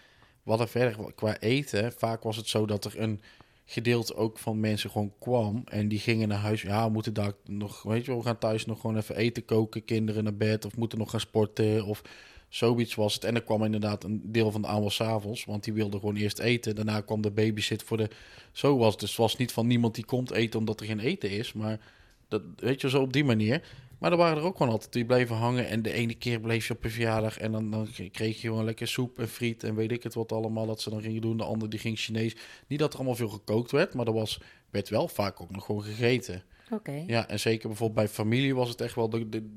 [0.46, 3.22] Wat er verder qua eten, vaak was het zo dat er een
[3.66, 6.62] gedeelte ook van mensen gewoon kwam en die gingen naar huis.
[6.62, 9.86] Ja, moeten daar nog, weet je, wel, we gaan thuis nog gewoon even eten koken,
[9.86, 12.02] kinderen naar bed of moeten nog gaan sporten of
[12.50, 13.24] zoiets was het.
[13.24, 16.39] En er kwam inderdaad een deel van de avond s'avonds, want die wilde gewoon eerst
[16.39, 16.76] eten.
[16.76, 18.10] Daarna kwam de babysit voor de.
[18.52, 19.00] Zo was het.
[19.00, 21.80] Dus het was niet van niemand die komt eten omdat er geen eten is, maar
[22.28, 23.62] dat weet je zo op die manier.
[24.00, 25.68] Maar er waren er ook gewoon altijd die bleven hangen.
[25.68, 27.38] En de ene keer bleef je op een verjaardag.
[27.38, 29.64] En dan, dan kreeg je gewoon lekker soep en friet.
[29.64, 31.38] En weet ik het wat allemaal dat ze dan gingen doen.
[31.38, 32.36] De andere die ging Chinees.
[32.68, 33.93] Niet dat er allemaal veel gekookt werd.
[33.93, 36.43] Maar er was, werd wel vaak ook nog gewoon gegeten.
[36.72, 37.04] Oké.
[37.08, 39.50] Ja, en zeker bijvoorbeeld bij familie was het echt wel de, de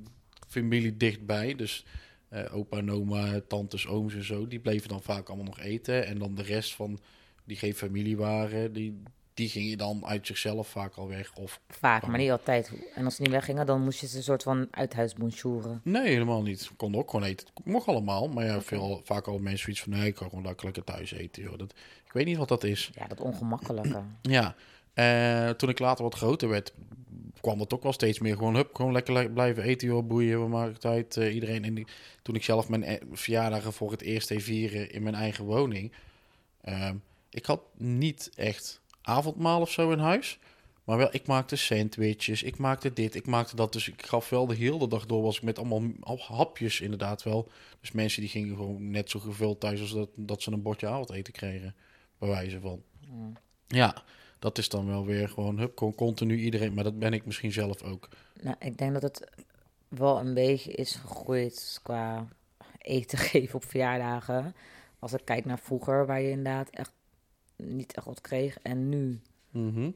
[0.48, 1.54] familie dichtbij.
[1.54, 1.84] Dus
[2.28, 4.46] eh, opa en oma, tantes, ooms en zo.
[4.46, 6.06] Die bleven dan vaak allemaal nog eten.
[6.06, 6.98] En dan de rest van
[7.44, 8.72] die geen familie waren.
[8.72, 9.02] Die,
[9.38, 11.34] die gingen dan uit zichzelf vaak al weg.
[11.34, 12.72] Of Vaak, maar niet altijd.
[12.94, 15.80] En als ze niet weggingen, dan moest je ze een soort van uithuis bonjouren.
[15.84, 16.70] Nee, helemaal niet.
[16.76, 17.46] Kon ook gewoon eten.
[17.64, 18.28] Mocht allemaal.
[18.28, 19.92] Maar ja, veel, vaak al mensen zoiets van...
[19.92, 21.42] Nee, ik kan gewoon lekker, thuis eten.
[21.42, 21.58] Joh.
[21.58, 21.74] Dat,
[22.04, 22.90] ik weet niet wat dat is.
[22.94, 24.02] Ja, dat ongemakkelijke.
[24.22, 24.54] Ja.
[24.94, 26.72] Eh, toen ik later wat groter werd...
[27.40, 28.36] kwam dat ook wel steeds meer.
[28.36, 30.06] Gewoon, hup, gewoon lekker, le- blijven eten, joh.
[30.06, 31.16] Boeien, we maken het uit.
[31.16, 31.64] eh, iedereen.
[31.64, 31.86] En die,
[32.22, 34.90] toen ik zelf mijn eh, verjaardagen voor het eerst deed vieren...
[34.90, 35.92] in mijn eigen woning...
[36.60, 36.96] ehm,
[37.30, 40.38] ik had niet echt avondmaal of zo in huis...
[40.88, 43.72] Maar wel, ik maakte sandwiches, ik maakte dit, ik maakte dat.
[43.72, 47.22] Dus ik gaf wel de hele dag door, was ik met allemaal hap- hapjes inderdaad
[47.22, 47.50] wel.
[47.80, 50.86] Dus mensen die gingen gewoon net zo gevuld thuis als dat, dat ze een bordje
[50.86, 51.74] avondeten kregen.
[52.18, 52.82] Bij wijze van.
[53.08, 53.32] Mm.
[53.66, 54.02] Ja,
[54.38, 56.74] dat is dan wel weer gewoon, hup, gewoon continu iedereen.
[56.74, 58.08] Maar dat ben ik misschien zelf ook.
[58.42, 59.30] Nou, ik denk dat het
[59.88, 62.28] wel een beetje is gegroeid qua
[62.78, 64.54] eten geven op verjaardagen.
[64.98, 66.92] Als ik kijk naar vroeger, waar je inderdaad echt
[67.62, 68.58] niet echt wat kreeg.
[68.62, 69.90] En nu Mhm.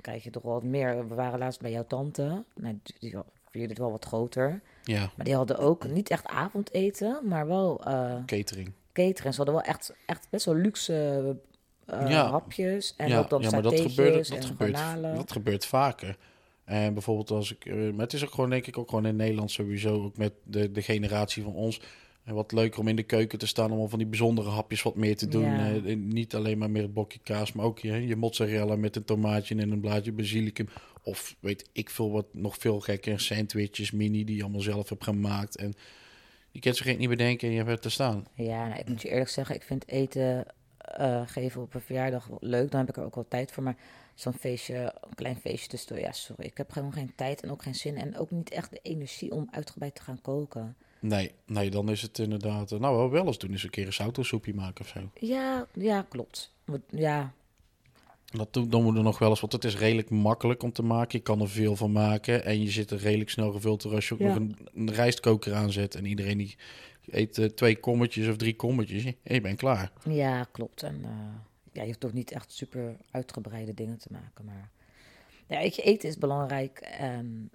[0.00, 1.08] krijg je toch wel wat meer.
[1.08, 2.44] We waren laatst bij jouw tante.
[2.54, 3.16] Nou, die-
[3.50, 4.60] die het wel wat groter.
[4.82, 8.72] Ja, Maar die hadden ook niet echt avondeten, maar wel eh catering.
[8.92, 9.34] catering.
[9.34, 11.36] Ze hadden wel echt, echt best wel luxe
[11.86, 12.30] eh, Ja.
[12.30, 12.94] hapjes.
[12.96, 15.14] En ja, ook dan ja, maar dat gebeurt, dat, en gebeurt, garnalen.
[15.14, 16.16] dat gebeurt vaker.
[16.64, 17.64] En bijvoorbeeld als ik...
[17.66, 20.02] eh, Maar het is ook gewoon, denk ik, ook gewoon in Nederland sowieso...
[20.04, 21.80] ook met de, de generatie van ons...
[22.24, 23.70] En wat leuker om in de keuken te staan...
[23.70, 25.44] om al van die bijzondere hapjes wat meer te doen.
[25.44, 25.74] Ja.
[25.74, 27.52] Eh, niet alleen maar meer het blokje kaas...
[27.52, 30.68] maar ook je, je mozzarella met een tomaatje en een blaadje basilicum.
[31.02, 33.20] Of weet ik veel wat nog veel gekker...
[33.20, 35.56] sandwiches, mini, die je allemaal zelf hebt gemaakt.
[35.56, 35.74] En
[36.50, 38.26] je kunt ze geen niet bedenken en je hebt er te staan.
[38.34, 40.46] Ja, nou, ik moet je eerlijk zeggen, ik vind eten
[40.76, 42.70] eh, geven op een verjaardag leuk.
[42.70, 43.62] Dan heb ik er ook wel tijd voor.
[43.62, 43.76] Maar
[44.14, 46.44] zo'n feestje, een klein feestje tussendoor, ja, sorry.
[46.44, 47.96] Ik heb gewoon geen tijd en ook geen zin.
[47.96, 50.76] En ook niet echt de energie om uitgebreid te gaan koken.
[51.02, 52.72] Nee, nee, dan is het inderdaad...
[52.72, 55.10] eh, Nou, wel eens doen is een keer een sautosoepje maken of zo.
[55.14, 56.54] Ja, ja, klopt.
[56.88, 57.34] Ja,
[58.26, 61.18] Dat doen, we er nog wel eens, want het is redelijk makkelijk om te maken.
[61.18, 64.14] Je kan er veel van maken en je zit er redelijk snel gevuld als je
[64.14, 64.26] ook Ja.
[64.26, 65.94] nog een, een rijstkoker aanzet.
[65.94, 66.56] En iedereen die
[67.06, 69.92] eet eh, twee kommetjes of drie kommetjes en je bent klaar.
[70.08, 70.82] ja, klopt.
[70.82, 71.10] En eh,
[71.72, 74.44] ja, je hoeft toch niet echt super uitgebreide dingen te maken.
[74.44, 74.70] Maar
[75.46, 76.78] ja, eten is belangrijk.
[76.80, 77.50] En,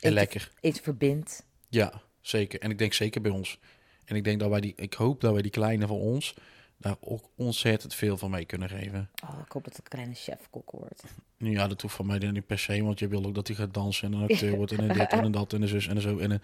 [0.00, 0.52] lekker.
[0.60, 1.46] Eten verbindt.
[1.68, 2.60] Ja, zeker.
[2.60, 3.58] En ik denk zeker bij ons.
[4.04, 6.34] En ik denk dat wij die, ik hoop dat wij die kleine van ons
[6.76, 9.10] daar ook ontzettend veel van mee kunnen geven.
[9.24, 11.04] Oh, ik hoop dat het een kleine chefkok wordt.
[11.36, 13.46] Nu ja, dat hoeft van mij dan niet per se, want je wil ook dat
[13.46, 15.68] hij gaat dansen en een acteur wordt en een dit en een dat en een
[15.68, 16.18] zus en een zo.
[16.18, 16.42] En een,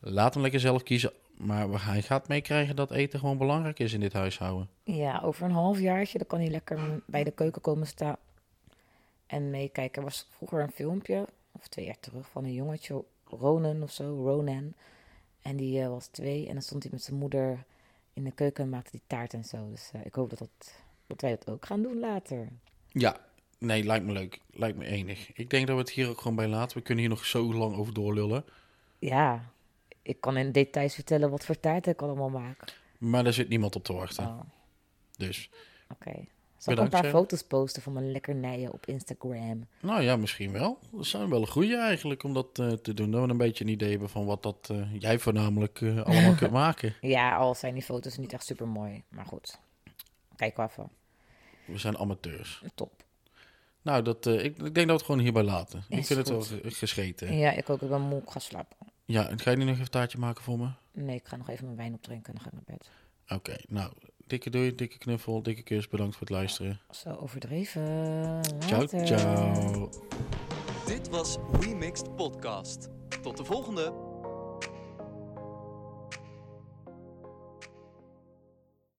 [0.00, 1.12] laat hem lekker zelf kiezen.
[1.36, 4.68] Maar hij gaat meekrijgen dat eten gewoon belangrijk is in dit huishouden.
[4.84, 8.16] Ja, over een halfjaartje dan kan hij lekker bij de keuken komen staan
[9.26, 9.98] en meekijken.
[9.98, 14.22] Er was vroeger een filmpje, of twee jaar terug, van een jongetje, Ronan of zo,
[14.24, 14.74] Ronan.
[15.42, 17.64] En die eh, was twee en dan stond hij met zijn moeder
[18.12, 19.70] in de keuken en maakte die taart en zo.
[19.70, 20.74] Dus eh, ik hoop dat, dat,
[21.06, 22.48] dat wij dat ook gaan doen later.
[22.88, 23.16] Ja,
[23.58, 24.40] nee, lijkt me leuk.
[24.50, 25.32] Lijkt me enig.
[25.32, 26.76] Ik denk dat we het hier ook gewoon bij laten.
[26.76, 28.44] We kunnen hier nog zo lang over doorlullen.
[28.98, 29.50] Ja,
[30.02, 32.78] ik kan in details vertellen wat voor taart ik allemaal maak.
[32.98, 34.26] Maar daar zit niemand op te wachten.
[34.26, 34.40] Oh,
[35.16, 35.50] Dus,
[35.90, 36.24] oké.
[36.60, 39.66] Zal ik een paar foto's posten van mijn lekkernijen op Instagram?
[39.80, 40.78] nou ja, misschien wel.
[40.92, 43.10] Dat zou wel een goede eigenlijk om dat eh, te doen.
[43.10, 46.34] Dat we een beetje een idee hebben van wat dat eh, jij voornamelijk eh, allemaal
[46.34, 46.94] kunt maken.
[47.00, 49.02] Ja, al zijn die foto's niet echt super mooi.
[49.08, 49.58] Maar goed,
[50.36, 50.90] kijk wel even.
[51.64, 52.62] We zijn amateurs.
[52.74, 53.04] Top.
[53.82, 55.84] Nou, dat, ik, ik denk dat we het gewoon hierbij laten.
[55.88, 57.36] ik vind het wel gescheten.
[57.36, 57.82] Ja, ik ook.
[57.82, 58.22] Ik ben moe.
[58.22, 58.76] Ik ga slapen.
[59.04, 60.68] Ja, en ga je nu nog even een taartje maken voor me?
[60.92, 62.90] Nee, ik ga nog even mijn wijn opdrinken en dan ga ik naar bed.
[63.38, 63.92] Oké, nou,
[64.30, 65.88] dikke doei, dikke knuffel, dikke kus.
[65.88, 66.80] Bedankt voor het luisteren.
[66.90, 68.40] Zo overdreven.
[68.66, 69.06] Ciao, Later.
[69.06, 69.88] ciao.
[70.86, 72.88] Dit was We Mixed Podcast.
[73.22, 74.09] Tot de volgende!